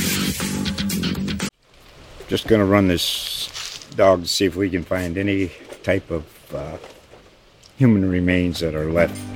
Just 2.29 2.49
going 2.49 2.61
to 2.61 2.65
run 2.67 2.89
this 2.89 3.87
dog 3.95 4.23
to 4.23 4.29
see 4.29 4.47
if 4.47 4.57
we 4.57 4.69
can 4.69 4.83
find 4.83 5.17
any 5.17 5.53
type 5.83 6.11
of 6.11 6.25
uh, 6.55 6.77
human 7.77 8.09
remains 8.09 8.61
that 8.61 8.75
are 8.75 8.91
left. 8.91 9.36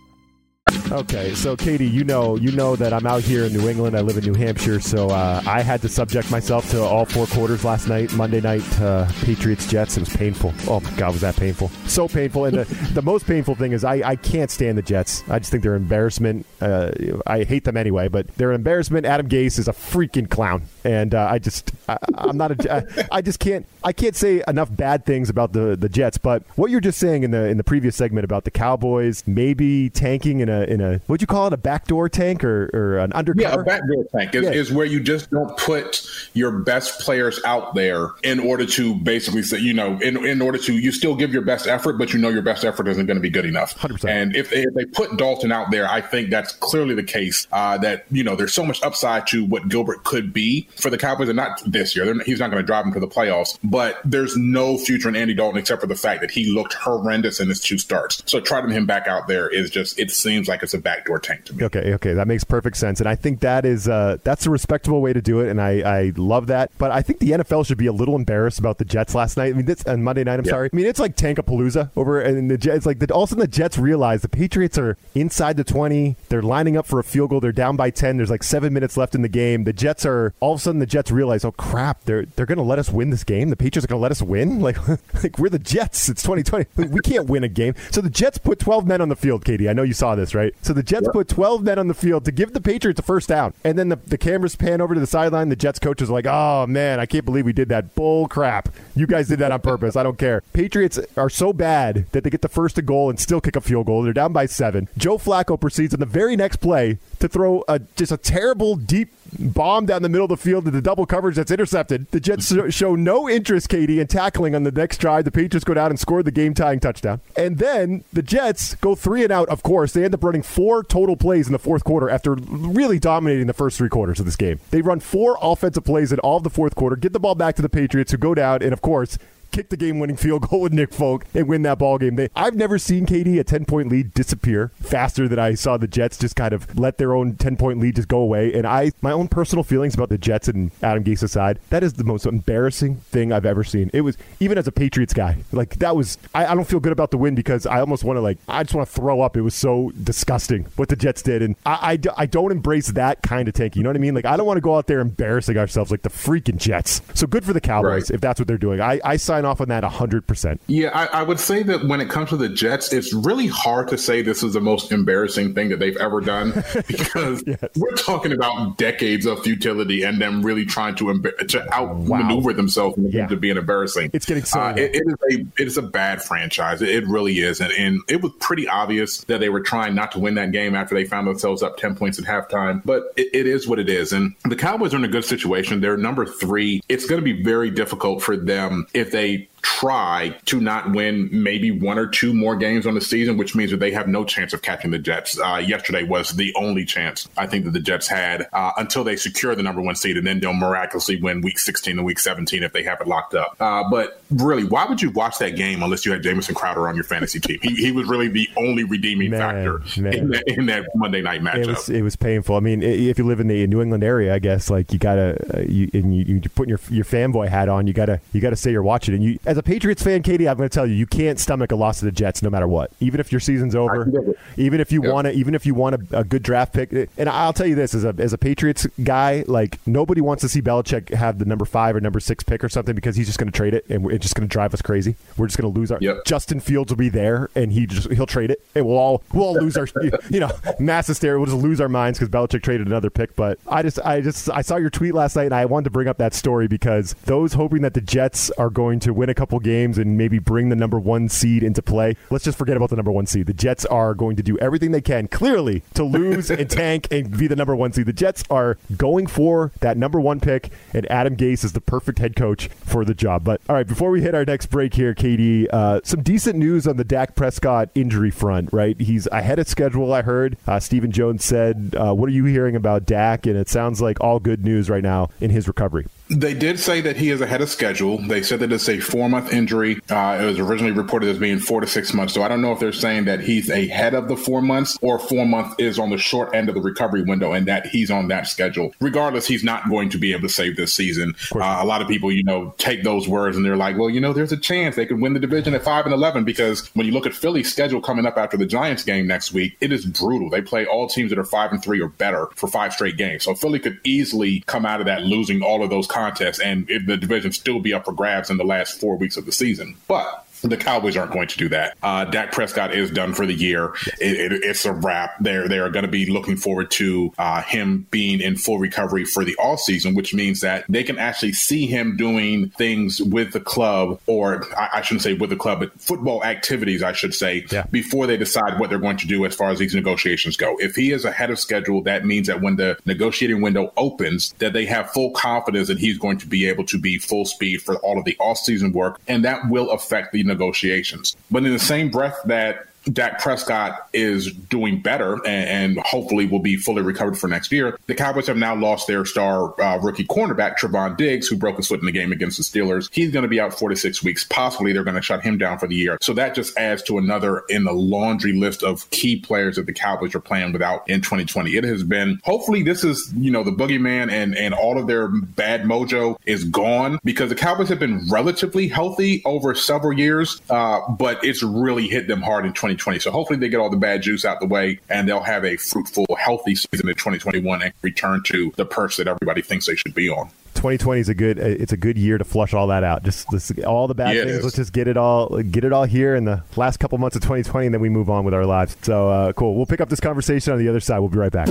Okay, 0.91 1.33
so 1.35 1.55
KD, 1.55 1.89
you 1.89 2.03
know, 2.03 2.35
you 2.35 2.51
know 2.51 2.75
that 2.75 2.91
I'm 2.91 3.07
out 3.07 3.21
here 3.21 3.45
in 3.45 3.53
New 3.53 3.69
England. 3.69 3.95
I 3.95 4.01
live 4.01 4.17
in 4.17 4.25
New 4.25 4.33
Hampshire, 4.33 4.81
so 4.81 5.07
uh, 5.07 5.41
I 5.47 5.61
had 5.61 5.81
to 5.83 5.89
subject 5.89 6.29
myself 6.29 6.69
to 6.71 6.83
all 6.83 7.05
four 7.05 7.27
quarters 7.27 7.63
last 7.63 7.87
night, 7.87 8.11
Monday 8.13 8.41
night, 8.41 8.61
uh, 8.81 9.09
Patriots 9.21 9.65
Jets. 9.67 9.95
It 9.95 10.01
was 10.01 10.13
painful. 10.13 10.53
Oh 10.67 10.81
my 10.81 10.91
God, 10.97 11.13
was 11.13 11.21
that 11.21 11.37
painful? 11.37 11.69
So 11.87 12.09
painful. 12.09 12.43
And 12.43 12.57
the, 12.57 12.65
the 12.93 13.01
most 13.01 13.25
painful 13.25 13.55
thing 13.55 13.71
is 13.71 13.85
I, 13.85 14.01
I 14.03 14.15
can't 14.17 14.51
stand 14.51 14.77
the 14.77 14.81
Jets. 14.81 15.23
I 15.29 15.39
just 15.39 15.49
think 15.49 15.63
they're 15.63 15.75
embarrassment. 15.75 16.45
Uh, 16.59 16.91
I 17.25 17.45
hate 17.45 17.63
them 17.63 17.77
anyway, 17.77 18.09
but 18.09 18.27
they're 18.35 18.51
an 18.51 18.55
embarrassment. 18.55 19.05
Adam 19.05 19.29
Gase 19.29 19.59
is 19.59 19.69
a 19.69 19.73
freaking 19.73 20.29
clown, 20.29 20.63
and 20.83 21.15
uh, 21.15 21.25
I 21.31 21.39
just 21.39 21.71
I, 21.87 21.99
I'm 22.15 22.35
not 22.35 22.65
a 22.65 22.73
I, 22.73 23.07
I 23.19 23.21
just 23.21 23.39
can't 23.39 23.65
I 23.83 23.93
can't 23.93 24.15
say 24.15 24.43
enough 24.47 24.75
bad 24.75 25.05
things 25.05 25.29
about 25.29 25.53
the 25.53 25.75
the 25.75 25.89
Jets. 25.89 26.17
But 26.17 26.43
what 26.55 26.71
you're 26.71 26.81
just 26.81 26.99
saying 26.99 27.23
in 27.23 27.31
the 27.31 27.47
in 27.47 27.57
the 27.57 27.63
previous 27.63 27.95
segment 27.95 28.25
about 28.25 28.43
the 28.43 28.51
Cowboys 28.51 29.23
maybe 29.25 29.89
tanking 29.89 30.39
in 30.39 30.49
a 30.49 30.61
in 30.63 30.81
a 30.81 30.99
what'd 31.07 31.21
you 31.21 31.27
call 31.27 31.47
it 31.47 31.53
a 31.53 31.57
backdoor 31.57 32.09
tank 32.09 32.43
or, 32.43 32.69
or 32.73 32.97
an 32.99 33.11
undercover? 33.13 33.41
Yeah, 33.55 33.61
a 33.61 33.63
backdoor 33.63 34.03
tank 34.15 34.35
is, 34.35 34.43
Yeah. 34.43 34.51
is 34.51 34.71
where 34.71 34.85
you 34.85 34.99
just 34.99 35.31
don't 35.31 35.55
put 35.57 36.05
your 36.33 36.51
best 36.51 36.99
players 36.99 37.39
out 37.45 37.75
there 37.75 38.09
in 38.23 38.39
order 38.39 38.65
to 38.65 38.95
basically 38.95 39.43
say, 39.43 39.57
you 39.59 39.73
know, 39.73 39.97
in, 40.01 40.23
in 40.25 40.41
order 40.41 40.57
to, 40.57 40.73
you 40.73 40.91
still 40.91 41.15
give 41.15 41.33
your 41.33 41.41
best 41.41 41.67
effort, 41.67 41.97
but 41.97 42.13
you 42.13 42.19
know 42.19 42.29
your 42.29 42.41
best 42.41 42.63
effort 42.63 42.87
isn't 42.87 43.05
going 43.05 43.15
to 43.17 43.21
be 43.21 43.29
good 43.29 43.45
enough. 43.45 43.77
100%. 43.79 44.09
And 44.09 44.35
if 44.35 44.49
they, 44.49 44.61
if 44.63 44.73
they 44.73 44.85
put 44.85 45.17
Dalton 45.17 45.51
out 45.51 45.71
there, 45.71 45.89
I 45.89 46.01
think 46.01 46.29
that's 46.29 46.53
clearly 46.53 46.95
the 46.95 47.03
case 47.03 47.47
uh, 47.51 47.77
that, 47.79 48.05
you 48.11 48.23
know, 48.23 48.35
there's 48.35 48.53
so 48.53 48.65
much 48.65 48.81
upside 48.83 49.27
to 49.27 49.43
what 49.45 49.67
Gilbert 49.69 50.03
could 50.03 50.33
be 50.33 50.67
for 50.77 50.89
the 50.89 50.97
Cowboys, 50.97 51.29
and 51.29 51.35
not 51.37 51.61
this 51.65 51.95
year. 51.95 52.05
They're, 52.05 52.23
he's 52.23 52.39
not 52.39 52.51
going 52.51 52.61
to 52.61 52.65
drive 52.67 52.85
them 52.85 52.93
to 52.93 52.99
the 52.99 53.07
playoffs, 53.07 53.57
but 53.71 53.99
there's 54.05 54.35
no 54.37 54.77
future 54.77 55.09
in 55.09 55.15
Andy 55.15 55.33
Dalton 55.33 55.57
except 55.59 55.81
for 55.81 55.87
the 55.87 55.95
fact 55.95 56.21
that 56.21 56.29
he 56.31 56.51
looked 56.53 56.73
horrendous 56.73 57.39
in 57.39 57.49
his 57.49 57.59
two 57.61 57.77
starts. 57.77 58.21
So 58.25 58.39
trotting 58.41 58.71
him 58.71 58.85
back 58.85 59.07
out 59.07 59.27
there 59.27 59.47
is 59.49 59.69
just, 59.69 59.97
it 59.97 60.11
seems 60.11 60.47
like 60.47 60.61
it's 60.61 60.73
a 60.73 60.77
backdoor 60.77 61.19
tank 61.19 61.45
to 61.45 61.53
me. 61.55 61.63
Okay, 61.63 61.93
okay, 61.93 62.13
that 62.13 62.27
makes 62.27 62.43
perfect 62.43 62.77
sense, 62.77 62.99
and 62.99 63.07
I 63.09 63.15
think 63.15 63.39
that 63.39 63.65
is 63.65 63.87
uh, 63.87 64.17
that's 64.23 64.45
a 64.45 64.49
respectable 64.49 65.01
way 65.01 65.13
to 65.13 65.21
do 65.21 65.39
it, 65.39 65.49
and 65.49 65.59
I, 65.61 65.79
I 65.79 66.11
love 66.17 66.47
that. 66.47 66.69
But 66.77 66.91
I 66.91 67.01
think 67.01 67.19
the 67.19 67.31
NFL 67.31 67.65
should 67.65 67.77
be 67.77 67.87
a 67.87 67.93
little 67.93 68.15
embarrassed 68.15 68.59
about 68.59 68.77
the 68.77 68.85
Jets 68.85 69.15
last 69.15 69.37
night. 69.37 69.53
I 69.53 69.57
mean, 69.57 69.65
this 69.65 69.83
on 69.85 70.03
Monday 70.03 70.23
night. 70.23 70.39
I'm 70.39 70.45
Yeah. 70.45 70.51
sorry. 70.51 70.69
I 70.71 70.75
mean, 70.75 70.85
it's 70.85 70.99
like 70.99 71.15
Tankapalooza 71.15 71.91
over, 71.95 72.19
and 72.19 72.51
the 72.51 72.57
Jets 72.57 72.85
like 72.85 72.99
the, 72.99 73.11
all 73.13 73.23
of 73.23 73.29
a 73.29 73.31
sudden 73.31 73.41
the 73.41 73.47
Jets 73.47 73.77
realize 73.77 74.21
the 74.21 74.29
Patriots 74.29 74.77
are 74.77 74.97
inside 75.15 75.55
the 75.57 75.63
20. 75.63 76.17
They're 76.29 76.41
lining 76.41 76.75
up 76.75 76.85
for 76.85 76.99
a 76.99 77.03
field 77.03 77.29
goal. 77.29 77.39
They're 77.39 77.51
down 77.51 77.75
by 77.77 77.89
10. 77.89 78.17
There's 78.17 78.29
like 78.29 78.43
seven 78.43 78.73
minutes 78.73 78.97
left 78.97 79.15
in 79.15 79.21
the 79.21 79.29
game. 79.29 79.63
The 79.63 79.73
Jets 79.73 80.05
are 80.05 80.33
all 80.39 80.53
of 80.53 80.59
a 80.59 80.61
sudden 80.61 80.79
the 80.79 80.85
Jets 80.85 81.09
realize, 81.11 81.45
oh 81.45 81.51
crap, 81.51 82.03
they're 82.05 82.25
they're 82.25 82.45
going 82.45 82.57
to 82.57 82.63
let 82.63 82.79
us 82.79 82.89
win 82.91 83.09
this 83.11 83.23
game. 83.23 83.49
The 83.49 83.55
Patriots 83.61 83.85
are 83.85 83.89
going 83.89 83.99
to 83.99 84.01
let 84.01 84.11
us 84.11 84.21
win. 84.21 84.59
Like 84.71 84.77
like 85.23 85.39
we're 85.39 85.49
the 85.49 85.59
Jets. 85.59 86.07
It's 86.07 86.21
2020. 86.21 86.89
We 86.89 86.99
can't 86.99 87.27
win 87.27 87.43
a 87.43 87.47
game. 87.47 87.73
So 87.89 87.99
the 87.99 88.09
Jets 88.09 88.37
put 88.37 88.59
12 88.59 88.85
men 88.85 89.01
on 89.01 89.09
the 89.09 89.15
field. 89.15 89.43
KD, 89.43 89.69
I 89.69 89.73
know 89.73 89.83
you 89.83 89.93
saw 89.93 90.13
this, 90.15 90.35
right? 90.35 90.53
So 90.61 90.71
the 90.71 90.83
Jets 90.83 91.07
put 91.11 91.27
12 91.27 91.63
men 91.63 91.79
on 91.79 91.87
the 91.87 91.93
field 91.93 92.25
to 92.25 92.31
give 92.31 92.53
the 92.53 92.61
Patriots 92.61 92.99
a 92.99 93.03
first 93.03 93.27
down, 93.27 93.53
and 93.63 93.77
then 93.77 93.89
the, 93.89 93.95
the 93.95 94.17
cameras 94.17 94.55
pan 94.55 94.81
over 94.81 94.93
to 94.93 94.99
the 94.99 95.07
sideline. 95.07 95.49
The 95.49 95.55
Jets 95.55 95.79
coaches 95.79 96.09
are 96.09 96.13
like, 96.13 96.27
"Oh 96.27 96.67
man, 96.67 96.99
I 96.99 97.05
can't 97.05 97.25
believe 97.25 97.45
we 97.45 97.53
did 97.53 97.69
that. 97.69 97.95
Bull 97.95 98.27
crap! 98.27 98.69
You 98.95 99.07
guys 99.07 99.27
did 99.27 99.39
that 99.39 99.51
on 99.51 99.61
purpose. 99.61 99.95
I 99.95 100.03
don't 100.03 100.17
care." 100.17 100.41
Patriots 100.53 100.99
are 101.17 101.29
so 101.29 101.51
bad 101.51 102.05
that 102.11 102.23
they 102.23 102.29
get 102.29 102.41
the 102.41 102.49
first 102.49 102.75
to 102.75 102.81
goal 102.81 103.09
and 103.09 103.19
still 103.19 103.41
kick 103.41 103.55
a 103.55 103.61
field 103.61 103.87
goal. 103.87 104.03
They're 104.03 104.13
down 104.13 104.33
by 104.33 104.45
seven. 104.45 104.87
Joe 104.97 105.17
Flacco 105.17 105.59
proceeds 105.59 105.93
on 105.93 105.99
the 105.99 106.05
very 106.05 106.35
next 106.35 106.57
play 106.57 106.99
to 107.19 107.27
throw 107.27 107.63
a, 107.67 107.79
just 107.95 108.11
a 108.11 108.17
terrible 108.17 108.75
deep 108.75 109.09
bomb 109.39 109.85
down 109.85 110.01
the 110.01 110.09
middle 110.09 110.25
of 110.25 110.29
the 110.29 110.37
field 110.37 110.65
to 110.65 110.71
the 110.71 110.81
double 110.81 111.05
coverage 111.05 111.35
that's 111.35 111.51
intercepted. 111.51 112.09
The 112.11 112.19
Jets 112.19 112.51
mm-hmm. 112.51 112.69
show- 112.69 112.69
show 112.69 112.95
no 112.95 113.29
interest, 113.29 113.69
KD, 113.69 113.99
in 113.99 114.07
tackling 114.07 114.55
on 114.55 114.63
the 114.63 114.71
next 114.71 114.97
drive. 114.97 115.25
The 115.25 115.31
Patriots 115.31 115.63
go 115.63 115.73
down 115.73 115.89
and 115.89 115.99
score 115.99 116.23
the 116.23 116.31
game 116.31 116.53
tying 116.53 116.79
touchdown. 116.79 117.21
And 117.35 117.57
then 117.57 118.03
the 118.11 118.21
Jets 118.21 118.75
go 118.75 118.95
three 118.95 119.23
and 119.23 119.31
out, 119.31 119.49
of 119.49 119.63
course. 119.63 119.93
They 119.93 120.03
end 120.03 120.13
up 120.13 120.23
running 120.23 120.43
four 120.43 120.83
total 120.83 121.15
plays 121.15 121.47
in 121.47 121.53
the 121.53 121.59
fourth 121.59 121.83
quarter 121.83 122.09
after 122.09 122.33
really 122.33 122.99
dominating 122.99 123.47
the 123.47 123.53
first 123.53 123.77
three 123.77 123.89
quarters 123.89 124.19
of 124.19 124.25
this 124.25 124.35
game. 124.35 124.59
They 124.71 124.81
run 124.81 124.99
four 124.99 125.37
offensive 125.41 125.83
plays 125.83 126.11
in 126.11 126.19
all 126.19 126.37
of 126.37 126.43
the 126.43 126.49
fourth 126.49 126.75
quarter, 126.75 126.95
get 126.95 127.13
the 127.13 127.19
ball 127.19 127.35
back 127.35 127.55
to 127.55 127.61
the 127.61 127.69
Patriots, 127.69 128.11
who 128.11 128.17
go 128.17 128.33
down, 128.33 128.61
and 128.61 128.73
of 128.73 128.81
course, 128.81 129.17
kick 129.51 129.69
the 129.69 129.77
game-winning 129.77 130.15
field 130.17 130.49
goal 130.49 130.61
with 130.61 130.73
Nick 130.73 130.93
Folk 130.93 131.25
and 131.33 131.47
win 131.47 131.61
that 131.63 131.77
ball 131.79 131.97
game. 131.97 132.15
They, 132.15 132.29
I've 132.35 132.55
never 132.55 132.77
seen 132.77 133.05
KD 133.05 133.39
a 133.39 133.43
10-point 133.43 133.89
lead 133.89 134.13
disappear 134.13 134.71
faster 134.81 135.27
than 135.27 135.39
I 135.39 135.53
saw 135.55 135.77
the 135.77 135.87
Jets 135.87 136.17
just 136.17 136.35
kind 136.35 136.53
of 136.53 136.77
let 136.77 136.97
their 136.97 137.13
own 137.13 137.33
10-point 137.33 137.79
lead 137.79 137.95
just 137.95 138.07
go 138.07 138.19
away. 138.19 138.53
And 138.53 138.65
I, 138.65 138.91
my 139.01 139.11
own 139.11 139.27
personal 139.27 139.63
feelings 139.63 139.93
about 139.93 140.09
the 140.09 140.17
Jets 140.17 140.47
and 140.47 140.71
Adam 140.81 141.03
Gase 141.03 141.23
aside, 141.23 141.59
that 141.69 141.83
is 141.83 141.93
the 141.93 142.03
most 142.03 142.25
embarrassing 142.25 142.97
thing 142.97 143.31
I've 143.31 143.45
ever 143.45 143.63
seen. 143.63 143.89
It 143.93 144.01
was 144.01 144.17
even 144.39 144.57
as 144.57 144.67
a 144.67 144.71
Patriots 144.71 145.13
guy, 145.13 145.37
like 145.51 145.75
that 145.79 145.95
was. 145.95 146.17
I, 146.33 146.45
I 146.47 146.55
don't 146.55 146.65
feel 146.67 146.79
good 146.79 146.91
about 146.93 147.11
the 147.11 147.17
win 147.17 147.35
because 147.35 147.65
I 147.65 147.79
almost 147.79 148.03
want 148.03 148.17
to 148.17 148.21
like 148.21 148.37
I 148.47 148.63
just 148.63 148.73
want 148.75 148.87
to 148.87 148.93
throw 148.93 149.21
up. 149.21 149.35
It 149.37 149.41
was 149.41 149.55
so 149.55 149.91
disgusting 150.03 150.65
what 150.75 150.89
the 150.89 150.95
Jets 150.95 151.21
did, 151.21 151.41
and 151.41 151.55
I, 151.65 151.99
I, 152.17 152.21
I 152.23 152.25
don't 152.25 152.51
embrace 152.51 152.87
that 152.91 153.21
kind 153.21 153.47
of 153.47 153.53
tank. 153.53 153.75
You 153.75 153.83
know 153.83 153.89
what 153.89 153.95
I 153.95 153.99
mean? 153.99 154.13
Like 154.15 154.25
I 154.25 154.37
don't 154.37 154.45
want 154.45 154.57
to 154.57 154.61
go 154.61 154.75
out 154.75 154.87
there 154.87 154.99
embarrassing 154.99 155.57
ourselves 155.57 155.91
like 155.91 156.01
the 156.03 156.09
freaking 156.09 156.57
Jets. 156.57 157.01
So 157.13 157.27
good 157.27 157.43
for 157.45 157.53
the 157.53 157.61
Cowboys 157.61 157.81
Right. 158.09 158.11
if 158.11 158.21
that's 158.21 158.39
what 158.39 158.47
they're 158.47 158.57
doing. 158.57 158.79
I, 158.81 158.99
I 159.03 159.17
sign 159.17 159.40
off 159.45 159.61
on 159.61 159.67
that 159.69 159.83
100%. 159.83 160.59
Yeah, 160.67 160.89
I, 160.93 161.19
I 161.19 161.23
would 161.23 161.39
say 161.39 161.63
that 161.63 161.85
when 161.87 162.01
it 162.01 162.09
comes 162.09 162.29
to 162.29 162.37
the 162.37 162.49
Jets, 162.49 162.91
it's 162.93 163.13
really 163.13 163.47
hard 163.47 163.87
to 163.89 163.97
say 163.97 164.21
this 164.21 164.43
is 164.43 164.53
the 164.53 164.61
most 164.61 164.91
embarrassing 164.91 165.53
thing 165.53 165.69
that 165.69 165.79
they've 165.79 165.97
ever 165.97 166.21
done 166.21 166.51
because 166.87 167.43
we're 167.75 167.91
talking 167.95 168.31
about 168.31 168.77
decades 168.77 169.25
of 169.25 169.41
futility 169.43 170.03
and 170.03 170.21
them 170.21 170.41
really 170.43 170.65
trying 170.65 170.95
to 170.95 171.05
embar- 171.05 171.37
to 171.47 171.73
outmaneuver 171.73 172.53
themselves 172.53 172.97
when 172.97 173.07
it 173.07 173.13
Yeah. 173.13 173.27
to 173.27 173.35
being 173.35 173.57
embarrassing. 173.57 174.09
It's 174.13 174.25
getting 174.25 174.43
so 174.43 174.59
Uh, 174.59 174.73
it, 174.77 174.95
it 174.95 175.03
is 175.05 175.15
a 175.37 175.45
it 175.61 175.67
is 175.67 175.77
a 175.77 175.81
bad 175.81 176.21
franchise. 176.21 176.81
It, 176.81 176.89
it 176.89 177.07
really 177.07 177.39
is, 177.39 177.59
and, 177.61 177.71
and 177.73 177.99
it 178.07 178.21
was 178.21 178.31
pretty 178.39 178.67
obvious 178.67 179.23
that 179.25 179.39
they 179.39 179.49
were 179.49 179.61
trying 179.61 179.95
not 179.95 180.11
to 180.13 180.19
win 180.19 180.35
that 180.35 180.51
game 180.51 180.75
after 180.75 180.95
they 180.95 181.05
found 181.05 181.27
themselves 181.27 181.61
up 181.63 181.77
ten 181.77 181.95
points 181.95 182.19
at 182.19 182.25
halftime. 182.25 182.81
But 182.85 183.11
it, 183.15 183.29
it 183.33 183.47
is 183.47 183.67
what 183.67 183.79
it 183.79 183.89
is, 183.89 184.13
and 184.13 184.35
the 184.45 184.55
Cowboys 184.55 184.93
are 184.93 184.97
in 184.97 185.03
a 185.03 185.07
good 185.09 185.25
situation. 185.25 185.81
They're 185.81 185.97
number 185.97 186.25
three. 186.25 186.81
It's 186.89 187.05
going 187.05 187.19
to 187.19 187.25
be 187.25 187.43
very 187.43 187.69
difficult 187.71 188.21
for 188.23 188.35
them 188.37 188.85
if 188.93 189.11
they 189.11 189.30
they 189.37 189.50
try 189.61 190.35
to 190.45 190.59
not 190.59 190.91
win 190.91 191.29
maybe 191.31 191.71
one 191.71 191.97
or 191.97 192.07
two 192.07 192.33
more 192.33 192.55
games 192.55 192.85
on 192.85 192.93
the 192.93 193.01
season, 193.01 193.37
which 193.37 193.55
means 193.55 193.71
that 193.71 193.79
they 193.79 193.91
have 193.91 194.07
no 194.07 194.23
chance 194.23 194.53
of 194.53 194.61
catching 194.61 194.91
the 194.91 194.99
Jets. 194.99 195.39
Uh, 195.39 195.57
yesterday 195.57 196.03
was 196.03 196.31
the 196.31 196.53
only 196.55 196.85
chance 196.85 197.27
I 197.37 197.47
think 197.47 197.65
that 197.65 197.71
the 197.71 197.79
Jets 197.79 198.07
had 198.07 198.47
uh, 198.53 198.71
until 198.77 199.03
they 199.03 199.15
secure 199.15 199.55
the 199.55 199.63
number 199.63 199.81
one 199.81 199.95
seed, 199.95 200.17
and 200.17 200.25
then 200.25 200.39
they'll 200.39 200.53
miraculously 200.53 201.21
win 201.21 201.41
week 201.41 201.59
16 201.59 201.97
and 201.97 202.05
week 202.05 202.19
17 202.19 202.63
if 202.63 202.73
they 202.73 202.83
have 202.83 203.01
it 203.01 203.07
locked 203.07 203.33
up. 203.33 203.55
Uh, 203.59 203.83
but 203.89 204.21
really, 204.31 204.63
why 204.63 204.85
would 204.85 205.01
you 205.01 205.11
watch 205.11 205.37
that 205.39 205.55
game 205.55 205.83
unless 205.83 206.05
you 206.05 206.11
had 206.11 206.23
Jamison 206.23 206.55
Crowder 206.55 206.87
on 206.87 206.95
your 206.95 207.03
fantasy 207.03 207.39
team? 207.39 207.59
He, 207.61 207.75
he 207.75 207.91
was 207.91 208.07
really 208.07 208.27
the 208.27 208.49
only 208.57 208.83
redeeming 208.83 209.31
Man, 209.31 209.39
factor 209.39 210.01
man. 210.01 210.13
in 210.13 210.29
that, 210.29 210.43
in 210.47 210.65
that 210.67 210.85
Monday 210.95 211.21
night 211.21 211.41
matchup. 211.41 211.63
It 211.63 211.67
was 211.67 211.89
it 211.89 212.01
was 212.01 212.15
painful. 212.15 212.55
I 212.55 212.59
mean, 212.59 212.81
if 212.81 213.17
you 213.17 213.25
live 213.25 213.39
in 213.39 213.47
the 213.47 213.67
New 213.67 213.81
England 213.81 214.03
area, 214.03 214.33
I 214.33 214.39
guess 214.39 214.69
like 214.69 214.91
you 214.93 214.99
gotta 214.99 215.37
uh, 215.55 215.61
you 215.61 215.89
and 215.93 216.15
you, 216.15 216.35
you 216.35 216.41
put 216.41 216.67
your 216.67 216.79
your 216.89 217.05
fanboy 217.05 217.49
hat 217.49 217.69
on. 217.69 217.87
You 217.87 217.93
gotta 217.93 218.21
you 218.33 218.41
gotta 218.41 218.55
say 218.55 218.71
you're 218.71 218.83
watching. 218.83 219.15
And 219.15 219.23
you 219.23 219.39
as 219.51 219.57
a 219.57 219.63
Patriots 219.63 220.01
fan, 220.01 220.23
KD, 220.23 220.49
I'm 220.49 220.55
gonna 220.55 220.69
tell 220.69 220.87
you, 220.87 220.95
you 220.95 221.05
can't 221.05 221.37
stomach 221.37 221.73
a 221.73 221.75
loss 221.75 221.99
to 221.99 222.05
the 222.05 222.11
Jets 222.11 222.41
no 222.41 222.49
matter 222.49 222.69
what. 222.69 222.89
Even 223.01 223.19
if 223.19 223.33
your 223.33 223.41
season's 223.41 223.75
over, 223.75 224.05
can 224.05 224.13
dig 224.13 224.29
it. 224.29 224.39
even 224.55 224.79
if 224.79 224.93
you 224.93 225.01
want 225.01 225.25
to, 225.25 225.33
even 225.33 225.53
if 225.53 225.65
you 225.65 225.75
want 225.75 225.95
a, 225.95 226.19
a 226.19 226.23
good 226.23 226.41
draft 226.41 226.73
pick. 226.73 227.09
And 227.17 227.27
I'll 227.27 227.51
tell 227.51 227.67
you 227.67 227.75
this 227.75 227.93
as 227.93 228.05
a 228.05 228.15
as 228.17 228.31
a 228.31 228.37
Patriots 228.37 228.87
guy, 229.03 229.43
like 229.47 229.85
nobody 229.85 230.21
wants 230.21 230.39
to 230.41 230.49
see 230.49 230.61
Belichick 230.61 231.13
have 231.13 231.37
the 231.37 231.43
number 231.43 231.65
five 231.65 231.97
or 231.97 231.99
number 231.99 232.21
six 232.21 232.45
pick 232.45 232.63
or 232.63 232.69
something 232.69 232.95
because 232.95 233.17
he's 233.17 233.27
just 233.27 233.39
gonna 233.39 233.51
trade 233.51 233.73
it 233.73 233.85
and 233.89 234.09
it's 234.09 234.23
just 234.23 234.35
gonna 234.35 234.47
drive 234.47 234.73
us 234.73 234.81
crazy. 234.81 235.17
We're 235.35 235.47
just 235.47 235.57
gonna 235.57 235.73
lose 235.73 235.91
our. 235.91 235.97
Yep. 235.99 236.23
Justin 236.25 236.61
Fields 236.61 236.89
will 236.89 236.97
be 236.97 237.09
there 237.09 237.49
and 237.53 237.73
he 237.73 237.85
just 237.85 238.09
he'll 238.09 238.25
trade 238.25 238.51
it 238.51 238.63
and 238.73 238.85
we'll 238.85 238.97
all 238.97 239.21
we'll 239.33 239.47
all 239.47 239.55
lose 239.55 239.75
our 239.75 239.87
you 240.29 240.39
know 240.39 240.51
mass 240.79 241.07
hysteria. 241.07 241.37
We'll 241.37 241.51
just 241.51 241.61
lose 241.61 241.81
our 241.81 241.89
minds 241.89 242.19
because 242.19 242.31
Belichick 242.31 242.63
traded 242.63 242.87
another 242.87 243.09
pick. 243.09 243.35
But 243.35 243.59
I 243.67 243.81
just 243.81 243.99
I 243.99 244.21
just 244.21 244.49
I 244.49 244.61
saw 244.61 244.77
your 244.77 244.89
tweet 244.89 245.13
last 245.13 245.35
night 245.35 245.47
and 245.47 245.55
I 245.55 245.65
wanted 245.65 245.85
to 245.85 245.89
bring 245.89 246.07
up 246.07 246.19
that 246.19 246.33
story 246.33 246.69
because 246.69 247.15
those 247.25 247.51
hoping 247.51 247.81
that 247.81 247.93
the 247.93 248.01
Jets 248.01 248.49
are 248.51 248.69
going 248.69 249.01
to 249.01 249.13
win 249.13 249.29
a 249.29 249.33
couple 249.41 249.59
games 249.59 249.97
and 249.97 250.19
maybe 250.19 250.37
bring 250.37 250.69
the 250.69 250.75
number 250.75 250.99
one 250.99 251.27
seed 251.27 251.63
into 251.63 251.81
play. 251.81 252.15
Let's 252.29 252.43
just 252.43 252.59
forget 252.59 252.77
about 252.77 252.91
the 252.91 252.95
number 252.95 253.11
one 253.11 253.25
seed. 253.25 253.47
The 253.47 253.55
Jets 253.55 253.85
are 253.87 254.13
going 254.13 254.35
to 254.35 254.43
do 254.43 254.55
everything 254.59 254.91
they 254.91 255.01
can 255.01 255.27
clearly 255.27 255.81
to 255.95 256.03
lose 256.03 256.51
and 256.51 256.69
tank 256.69 257.07
and 257.09 257.35
be 257.35 257.47
the 257.47 257.55
number 257.55 257.75
one 257.75 257.91
seed. 257.91 258.05
The 258.05 258.13
Jets 258.13 258.43
are 258.51 258.77
going 258.95 259.25
for 259.25 259.71
that 259.79 259.97
number 259.97 260.21
one 260.21 260.39
pick 260.41 260.71
and 260.93 261.09
Adam 261.11 261.35
Gase 261.35 261.63
is 261.63 261.73
the 261.73 261.81
perfect 261.81 262.19
head 262.19 262.35
coach 262.35 262.67
for 262.67 263.03
the 263.03 263.15
job. 263.15 263.43
But 263.43 263.61
all 263.67 263.75
right, 263.75 263.87
before 263.87 264.11
we 264.11 264.21
hit 264.21 264.35
our 264.35 264.45
next 264.45 264.67
break 264.67 264.93
here, 264.93 265.15
KD, 265.15 265.65
uh, 265.73 266.01
some 266.03 266.21
decent 266.21 266.59
news 266.59 266.85
on 266.85 266.97
the 266.97 267.03
Dak 267.03 267.33
Prescott 267.33 267.89
injury 267.95 268.29
front, 268.29 268.71
right? 268.71 268.99
He's 269.01 269.25
ahead 269.31 269.57
of 269.57 269.67
schedule, 269.67 270.13
I 270.13 270.21
heard. 270.21 270.55
Uh, 270.67 270.79
Stephen 270.79 271.11
Jones 271.11 271.43
said, 271.43 271.95
uh, 271.99 272.13
What 272.13 272.29
are 272.29 272.33
you 272.33 272.45
hearing 272.45 272.75
about 272.75 273.07
Dak? 273.07 273.47
And 273.47 273.57
it 273.57 273.69
sounds 273.69 274.03
like 274.03 274.21
all 274.21 274.39
good 274.39 274.63
news 274.63 274.87
right 274.87 275.01
now 275.01 275.29
in 275.39 275.49
his 275.49 275.67
recovery. 275.67 276.05
They 276.31 276.53
did 276.53 276.79
say 276.79 277.01
that 277.01 277.17
he 277.17 277.29
is 277.29 277.41
ahead 277.41 277.61
of 277.61 277.69
schedule. 277.69 278.17
They 278.17 278.41
said 278.41 278.61
that 278.61 278.71
it's 278.71 278.87
a 278.87 278.99
four 278.99 279.27
month 279.27 279.51
injury. 279.51 279.99
Uh, 280.09 280.39
it 280.41 280.45
was 280.45 280.59
originally 280.59 280.93
reported 280.93 281.27
as 281.27 281.37
being 281.37 281.59
four 281.59 281.81
to 281.81 281.87
six 281.87 282.13
months. 282.13 282.33
So 282.33 282.41
I 282.41 282.47
don't 282.47 282.61
know 282.61 282.71
if 282.71 282.79
they're 282.79 282.93
saying 282.93 283.25
that 283.25 283.41
he's 283.41 283.69
ahead 283.69 284.13
of 284.13 284.29
the 284.29 284.37
four 284.37 284.61
months 284.61 284.97
or 285.01 285.19
four 285.19 285.45
months 285.45 285.75
is 285.77 285.99
on 285.99 286.09
the 286.09 286.17
short 286.17 286.55
end 286.55 286.69
of 286.69 286.75
the 286.75 286.81
recovery 286.81 287.23
window 287.23 287.51
and 287.51 287.67
that 287.67 287.87
he's 287.87 288.09
on 288.09 288.29
that 288.29 288.47
schedule. 288.47 288.93
Regardless, 289.01 289.45
he's 289.45 289.63
not 289.63 289.89
going 289.89 290.09
to 290.09 290.17
be 290.17 290.31
able 290.31 290.43
to 290.43 290.49
save 290.49 290.77
this 290.77 290.95
season. 290.95 291.35
Uh, 291.53 291.79
a 291.81 291.85
lot 291.85 292.01
of 292.01 292.07
people, 292.07 292.31
you 292.31 292.43
know, 292.43 292.73
take 292.77 293.03
those 293.03 293.27
words 293.27 293.57
and 293.57 293.65
they're 293.65 293.75
like, 293.75 293.97
well, 293.97 294.09
you 294.09 294.21
know, 294.21 294.31
there's 294.31 294.53
a 294.53 294.57
chance 294.57 294.95
they 294.95 295.05
could 295.05 295.19
win 295.19 295.33
the 295.33 295.39
division 295.39 295.73
at 295.73 295.83
five 295.83 296.05
and 296.05 296.13
11 296.13 296.45
because 296.45 296.87
when 296.95 297.05
you 297.05 297.11
look 297.11 297.25
at 297.25 297.33
Philly's 297.33 297.69
schedule 297.69 297.99
coming 297.99 298.25
up 298.25 298.37
after 298.37 298.55
the 298.55 298.65
Giants 298.65 299.03
game 299.03 299.27
next 299.27 299.51
week, 299.51 299.75
it 299.81 299.91
is 299.91 300.05
brutal. 300.05 300.49
They 300.49 300.61
play 300.61 300.85
all 300.85 301.09
teams 301.09 301.31
that 301.31 301.39
are 301.39 301.43
five 301.43 301.73
and 301.73 301.83
three 301.83 302.01
or 302.01 302.07
better 302.07 302.47
for 302.55 302.67
five 302.67 302.93
straight 302.93 303.17
games. 303.17 303.43
So 303.43 303.53
Philly 303.53 303.79
could 303.79 303.99
easily 304.05 304.63
come 304.67 304.85
out 304.85 305.01
of 305.01 305.07
that 305.07 305.23
losing 305.23 305.61
all 305.61 305.83
of 305.83 305.89
those 305.89 306.07
contests 306.21 306.59
and 306.59 306.89
if 306.89 307.05
the 307.05 307.17
division 307.17 307.51
still 307.51 307.79
be 307.79 307.93
up 307.93 308.05
for 308.05 308.11
grabs 308.11 308.49
in 308.49 308.57
the 308.57 308.63
last 308.63 308.99
four 308.99 309.17
weeks 309.17 309.37
of 309.37 309.45
the 309.45 309.51
season. 309.51 309.95
But 310.07 310.45
the 310.61 310.77
Cowboys 310.77 311.17
aren't 311.17 311.31
going 311.31 311.47
to 311.47 311.57
do 311.57 311.69
that. 311.69 311.97
Uh, 312.03 312.25
Dak 312.25 312.51
Prescott 312.51 312.93
is 312.93 313.11
done 313.11 313.33
for 313.33 313.45
the 313.45 313.53
year. 313.53 313.93
It, 314.19 314.51
it, 314.51 314.63
it's 314.63 314.85
a 314.85 314.93
wrap. 314.93 315.31
They're 315.39 315.67
they're 315.67 315.89
going 315.89 316.05
to 316.05 316.11
be 316.11 316.25
looking 316.25 316.55
forward 316.57 316.91
to 316.91 317.33
uh, 317.37 317.61
him 317.61 318.07
being 318.11 318.39
in 318.41 318.55
full 318.55 318.79
recovery 318.79 319.25
for 319.25 319.43
the 319.43 319.55
all 319.57 319.77
season, 319.77 320.13
which 320.15 320.33
means 320.33 320.61
that 320.61 320.85
they 320.89 321.03
can 321.03 321.17
actually 321.17 321.53
see 321.53 321.85
him 321.87 322.15
doing 322.17 322.69
things 322.71 323.21
with 323.21 323.53
the 323.53 323.59
club, 323.59 324.19
or 324.27 324.65
I, 324.75 324.89
I 324.95 325.01
shouldn't 325.01 325.21
say 325.23 325.33
with 325.33 325.49
the 325.49 325.55
club, 325.55 325.79
but 325.79 325.99
football 325.99 326.43
activities, 326.43 327.01
I 327.03 327.11
should 327.13 327.33
say, 327.33 327.65
Yeah. 327.71 327.85
before 327.91 328.27
they 328.27 328.37
decide 328.37 328.79
what 328.79 328.89
they're 328.89 328.99
going 328.99 329.17
to 329.17 329.27
do 329.27 329.45
as 329.45 329.55
far 329.55 329.69
as 329.71 329.79
these 329.79 329.95
negotiations 329.95 330.57
go. 330.57 330.75
If 330.79 330.95
he 330.95 331.11
is 331.11 331.25
ahead 331.25 331.49
of 331.49 331.59
schedule, 331.59 332.01
that 332.03 332.25
means 332.25 332.47
that 332.47 332.61
when 332.61 332.75
the 332.75 332.97
negotiating 333.05 333.61
window 333.61 333.91
opens, 333.97 334.53
that 334.59 334.73
they 334.73 334.85
have 334.85 335.09
full 335.11 335.31
confidence 335.31 335.87
that 335.87 335.99
he's 335.99 336.17
going 336.17 336.37
to 336.39 336.47
be 336.47 336.67
able 336.67 336.85
to 336.85 336.97
be 336.99 337.17
full 337.17 337.45
speed 337.45 337.81
for 337.81 337.97
all 337.97 338.17
of 338.19 338.25
the 338.25 338.35
off 338.39 338.57
season 338.57 338.91
work, 338.91 339.19
and 339.27 339.43
that 339.45 339.69
will 339.69 339.89
affect 339.91 340.31
the 340.33 340.43
negotiations. 340.51 341.35
But 341.49 341.63
in 341.65 341.71
the 341.71 341.79
same 341.79 342.09
breath 342.09 342.39
that 342.45 342.87
Dak 343.11 343.39
Prescott 343.39 344.07
is 344.13 344.51
doing 344.53 345.01
better 345.01 345.35
and, 345.45 345.95
and 345.95 346.05
hopefully 346.05 346.45
will 346.45 346.59
be 346.59 346.77
fully 346.77 347.01
recovered 347.01 347.37
for 347.37 347.47
next 347.47 347.71
year. 347.71 347.99
The 348.07 348.15
Cowboys 348.15 348.47
have 348.47 348.57
now 348.57 348.75
lost 348.75 349.07
their 349.07 349.25
star 349.25 349.79
uh, 349.81 349.97
rookie 349.99 350.25
cornerback, 350.25 350.77
Trevon 350.77 351.17
Diggs, 351.17 351.47
who 351.47 351.55
broke 351.55 351.77
his 351.77 351.87
foot 351.87 351.99
in 351.99 352.05
the 352.05 352.11
game 352.11 352.31
against 352.31 352.57
the 352.57 352.63
Steelers. 352.63 353.09
He's 353.11 353.31
going 353.31 353.43
to 353.43 353.49
be 353.49 353.59
out 353.59 353.77
four 353.77 353.89
to 353.89 353.95
six 353.95 354.23
weeks. 354.23 354.43
Possibly 354.43 354.93
they're 354.93 355.03
going 355.03 355.15
to 355.15 355.21
shut 355.21 355.43
him 355.43 355.57
down 355.57 355.79
for 355.79 355.87
the 355.87 355.95
year. 355.95 356.17
So 356.21 356.33
that 356.33 356.53
just 356.53 356.77
adds 356.77 357.01
to 357.03 357.17
another 357.17 357.63
in 357.69 357.85
the 357.85 357.93
laundry 357.93 358.53
list 358.53 358.83
of 358.83 359.09
key 359.09 359.39
players 359.39 359.77
that 359.77 359.87
the 359.87 359.93
Cowboys 359.93 360.35
are 360.35 360.39
playing 360.39 360.71
without 360.71 361.09
in 361.09 361.21
2020. 361.21 361.75
It 361.75 361.83
has 361.83 362.03
been, 362.03 362.39
hopefully, 362.43 362.83
this 362.83 363.03
is, 363.03 363.33
you 363.35 363.51
know, 363.51 363.63
the 363.63 363.71
boogeyman 363.71 364.31
and, 364.31 364.55
and 364.55 364.73
all 364.73 364.99
of 364.99 365.07
their 365.07 365.27
bad 365.27 365.83
mojo 365.83 366.37
is 366.45 366.63
gone 366.65 367.19
because 367.23 367.49
the 367.49 367.55
Cowboys 367.55 367.89
have 367.89 367.99
been 367.99 368.21
relatively 368.29 368.87
healthy 368.87 369.41
over 369.45 369.73
several 369.73 370.13
years, 370.13 370.61
uh, 370.69 370.99
but 371.09 371.43
it's 371.43 371.63
really 371.63 372.07
hit 372.07 372.27
them 372.27 372.41
hard 372.41 372.65
in 372.65 372.73
2020. 372.73 372.90
So 372.97 373.31
hopefully 373.31 373.59
they 373.59 373.69
get 373.69 373.79
all 373.79 373.89
the 373.89 373.97
bad 373.97 374.21
juice 374.21 374.45
out 374.45 374.59
the 374.59 374.67
way 374.67 374.99
and 375.09 375.27
they'll 375.27 375.41
have 375.41 375.65
a 375.65 375.77
fruitful, 375.77 376.25
healthy 376.37 376.75
season 376.75 377.09
in 377.09 377.15
2021 377.15 377.81
and 377.81 377.93
return 378.01 378.43
to 378.43 378.73
the 378.75 378.85
perch 378.85 379.17
that 379.17 379.27
everybody 379.27 379.61
thinks 379.61 379.87
they 379.87 379.95
should 379.95 380.13
be 380.15 380.29
on. 380.29 380.49
2020 380.75 381.21
is 381.21 381.29
a 381.29 381.35
good. 381.35 381.59
It's 381.59 381.93
a 381.93 381.97
good 381.97 382.17
year 382.17 382.39
to 382.39 382.43
flush 382.43 382.73
all 382.73 382.87
that 382.87 383.03
out. 383.03 383.23
Just 383.23 383.51
let's, 383.53 383.71
all 383.83 384.07
the 384.07 384.15
bad 384.15 384.35
Yeah, 384.35 384.45
things. 384.45 384.63
Let's 384.63 384.75
just 384.75 384.93
get 384.93 385.07
it 385.07 385.15
all 385.15 385.61
get 385.61 385.83
it 385.83 385.93
all 385.93 386.05
here 386.05 386.33
in 386.35 386.45
the 386.45 386.63
last 386.75 386.97
couple 386.97 387.19
months 387.19 387.35
of 387.35 387.43
2020, 387.43 387.85
and 387.85 387.93
then 387.93 388.01
we 388.01 388.09
move 388.09 388.31
on 388.31 388.45
with 388.45 388.55
our 388.55 388.65
lives. 388.65 388.97
So 389.03 389.29
uh, 389.29 389.53
cool. 389.53 389.75
We'll 389.75 389.85
pick 389.85 390.01
up 390.01 390.09
this 390.09 390.19
conversation 390.19 390.73
on 390.73 390.79
the 390.79 390.87
other 390.87 390.99
side. 390.99 391.19
We'll 391.19 391.29
be 391.29 391.37
right 391.37 391.51
back. 391.51 391.67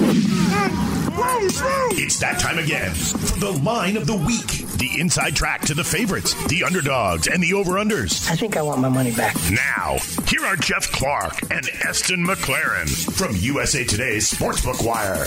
It's 2.02 2.18
that 2.20 2.38
time 2.38 2.58
again 2.58 2.94
for 2.94 3.38
the 3.38 3.50
line 3.62 3.98
of 3.98 4.06
the 4.06 4.16
week. 4.16 4.66
The 4.78 4.88
inside 4.98 5.36
track 5.36 5.60
to 5.66 5.74
the 5.74 5.84
favorites, 5.84 6.32
the 6.46 6.64
underdogs, 6.64 7.28
and 7.28 7.42
the 7.42 7.52
over-unders. 7.52 8.26
I 8.30 8.36
think 8.36 8.56
I 8.56 8.62
want 8.62 8.80
my 8.80 8.88
money 8.88 9.12
back. 9.14 9.36
Now, 9.50 9.98
here 10.26 10.42
are 10.46 10.56
Jeff 10.56 10.90
Clark 10.92 11.42
and 11.50 11.68
Eston 11.84 12.26
McLaren 12.26 12.88
from 13.12 13.36
USA 13.36 13.84
Today's 13.84 14.32
Sportsbook 14.32 14.82
Wire. 14.82 15.26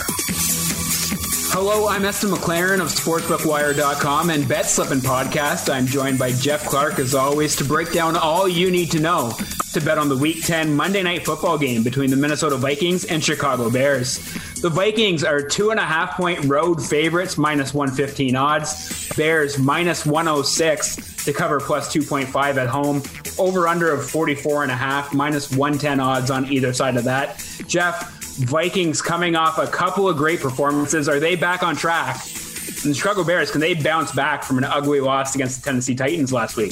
Hello, 1.53 1.87
I'm 1.87 2.05
Eston 2.05 2.31
McLaren 2.31 2.81
of 2.81 2.87
SportsbookWire.com 2.87 4.31
and 4.31 4.47
Bet 4.47 4.65
Slippin' 4.65 5.01
Podcast. 5.01 5.71
I'm 5.71 5.85
joined 5.85 6.17
by 6.17 6.31
Jeff 6.31 6.65
Clark, 6.65 6.97
as 6.97 7.13
always, 7.13 7.55
to 7.57 7.63
break 7.63 7.93
down 7.93 8.17
all 8.17 8.47
you 8.47 8.71
need 8.71 8.89
to 8.93 8.99
know 8.99 9.31
to 9.73 9.81
bet 9.81 9.97
on 9.97 10.09
the 10.09 10.17
Week 10.17 10.43
10 10.43 10.75
Monday 10.75 11.03
Night 11.03 11.25
Football 11.25 11.57
game 11.57 11.83
between 11.83 12.09
the 12.09 12.15
Minnesota 12.15 12.57
Vikings 12.57 13.05
and 13.05 13.23
Chicago 13.23 13.69
Bears. 13.69 14.19
The 14.63 14.69
Vikings 14.69 15.25
are 15.25 15.41
two 15.41 15.71
and 15.71 15.79
a 15.79 15.83
half 15.83 16.15
point 16.15 16.45
road 16.45 16.81
favorites, 16.81 17.37
minus 17.37 17.73
115 17.73 18.33
odds. 18.37 19.13
Bears 19.17 19.59
minus 19.59 20.05
106 20.05 21.25
to 21.25 21.33
cover 21.33 21.59
plus 21.59 21.93
2.5 21.93 22.55
at 22.55 22.69
home. 22.69 23.03
Over 23.37 23.67
under 23.67 23.91
of 23.91 24.09
44 24.09 24.63
and 24.63 24.71
a 24.71 24.75
half, 24.75 25.13
minus 25.13 25.51
110 25.51 25.99
odds 25.99 26.31
on 26.31 26.49
either 26.49 26.71
side 26.71 26.95
of 26.95 27.03
that. 27.03 27.45
Jeff, 27.67 28.09
Vikings 28.37 29.01
coming 29.01 29.35
off 29.35 29.57
a 29.57 29.67
couple 29.67 30.07
of 30.07 30.15
great 30.15 30.39
performances. 30.39 31.09
Are 31.09 31.19
they 31.19 31.35
back 31.35 31.61
on 31.61 31.75
track? 31.75 32.15
And 32.15 32.91
the 32.91 32.93
Chicago 32.93 33.25
Bears, 33.25 33.51
can 33.51 33.59
they 33.59 33.73
bounce 33.73 34.13
back 34.13 34.45
from 34.45 34.57
an 34.57 34.63
ugly 34.63 35.01
loss 35.01 35.35
against 35.35 35.61
the 35.61 35.69
Tennessee 35.69 35.93
Titans 35.93 36.31
last 36.31 36.55
week? 36.55 36.71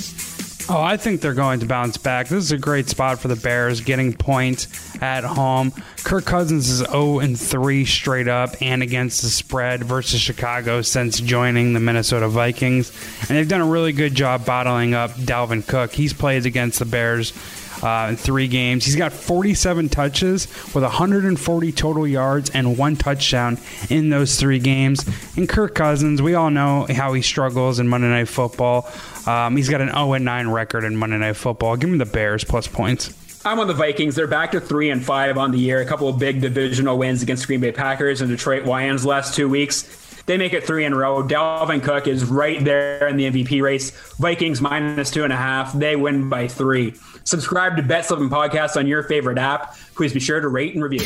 Oh, 0.74 0.82
I 0.82 0.96
think 0.96 1.20
they're 1.20 1.34
going 1.34 1.60
to 1.60 1.66
bounce 1.66 1.98
back. 1.98 2.30
This 2.30 2.46
is 2.46 2.54
a 2.54 2.58
great 2.58 2.88
spot 2.88 3.20
for 3.20 3.28
the 3.28 3.36
Bears, 3.36 3.82
getting 3.82 4.14
points 4.14 4.70
at 5.02 5.26
home. 5.26 5.74
Kirk 6.06 6.24
Cousins 6.24 6.70
is 6.70 6.78
0 6.78 7.20
and 7.20 7.38
3 7.38 7.84
straight 7.84 8.30
up 8.30 8.52
and 8.62 8.82
against 8.82 9.22
the 9.22 9.28
spread 9.28 9.84
versus 9.84 10.22
Chicago 10.22 10.82
since 10.82 11.20
joining 11.20 11.74
the 11.74 11.82
Minnesota 11.82 12.30
Vikings, 12.30 12.90
and 13.20 13.38
they've 13.38 13.50
done 13.50 13.60
a 13.60 13.66
really 13.66 13.92
good 13.92 14.16
job 14.16 14.46
bottling 14.46 14.94
up 14.94 15.12
Dalvin 15.16 15.68
Cook. 15.68 15.92
He's 15.92 16.14
played 16.14 16.46
against 16.46 16.80
the 16.80 16.86
Bears 16.86 17.34
uh, 17.82 18.08
in 18.10 18.16
three 18.16 18.48
games. 18.48 18.86
He's 18.86 18.96
got 18.96 19.14
47 19.14 19.90
touches 19.90 20.48
with 20.74 20.84
140 20.84 21.72
total 21.72 22.08
yards 22.08 22.50
and 22.52 22.78
one 22.78 22.96
touchdown 22.96 23.58
in 23.90 24.10
those 24.10 24.40
three 24.40 24.60
games. 24.60 25.06
And 25.36 25.48
Kirk 25.48 25.76
Cousins, 25.76 26.22
we 26.22 26.36
all 26.36 26.50
know 26.50 26.86
how 26.90 27.14
he 27.14 27.22
struggles 27.22 27.80
in 27.80 27.88
Monday 27.88 28.10
Night 28.10 28.28
Football. 28.28 28.90
Um, 29.26 29.56
he's 29.56 29.70
got 29.70 29.82
an 29.82 29.90
0 29.90 30.18
9 30.18 30.48
record 30.50 30.84
in 30.84 30.96
Monday 30.96 31.18
Night 31.18 31.36
Football. 31.36 31.78
Give 31.78 31.90
him 31.90 31.98
the 31.98 32.06
Bears 32.06 32.44
plus 32.44 32.68
points. 32.68 33.14
I'm 33.44 33.60
on 33.60 33.68
the 33.68 33.74
Vikings. 33.74 34.16
They're 34.16 34.28
back 34.28 34.52
to 34.52 34.62
three 34.62 34.92
and 34.92 35.04
five 35.04 35.36
on 35.38 35.52
the 35.52 35.58
year. 35.58 35.82
A 35.82 35.86
couple 35.86 36.08
of 36.08 36.20
big 36.20 36.42
divisional 36.42 36.98
wins 37.00 37.24
against 37.24 37.48
Green 37.48 37.60
Bay 37.60 37.72
Packers 37.72 38.22
and 38.22 38.30
Detroit 38.30 38.66
Lions 38.66 39.04
last 39.04 39.34
two 39.34 39.50
weeks. 39.50 39.84
They 40.26 40.38
make 40.38 40.54
it 40.54 40.64
three 40.64 40.86
in 40.86 40.94
a 40.94 40.98
row. 40.98 41.24
Dalvin 41.24 41.82
Cook 41.84 42.08
is 42.08 42.26
right 42.26 42.64
there 42.64 43.08
in 43.08 43.18
the 43.18 43.30
MVP 43.30 43.62
race. 43.62 43.92
Vikings 44.18 44.62
minus 44.62 45.12
two 45.12 45.24
and 45.24 45.34
a 45.34 45.38
half. 45.38 45.74
They 45.74 45.96
win 45.96 46.30
by 46.30 46.48
three. 46.48 46.94
Subscribe 47.24 47.76
to 47.78 47.84
Bet 47.84 48.06
Slippin' 48.06 48.30
Podcast 48.30 48.78
on 48.78 48.88
your 48.88 49.04
favorite 49.04 49.38
app. 49.38 49.76
Please 49.96 50.14
be 50.14 50.20
sure 50.20 50.40
to 50.40 50.48
rate 50.48 50.74
and 50.74 50.84
review. 50.84 51.06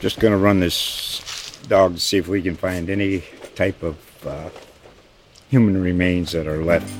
Just 0.00 0.20
gonna 0.20 0.36
run 0.36 0.60
this 0.60 1.58
dog 1.68 1.94
to 1.94 2.00
see 2.00 2.18
if 2.18 2.28
we 2.28 2.42
can 2.42 2.56
find 2.56 2.90
any 2.90 3.24
type 3.54 3.82
of 3.82 3.96
uh, 4.26 4.50
human 5.48 5.80
remains 5.80 6.32
that 6.32 6.46
are 6.46 6.62
left. 6.62 6.92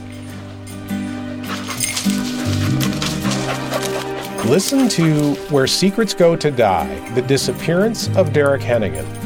Listen 4.46 4.88
to 4.88 5.34
Where 5.50 5.66
Secrets 5.66 6.14
Go 6.14 6.36
to 6.36 6.50
Die 6.52 7.10
The 7.14 7.22
Disappearance 7.22 8.08
of 8.16 8.32
Derek 8.32 8.62
Hennigan. 8.62 9.25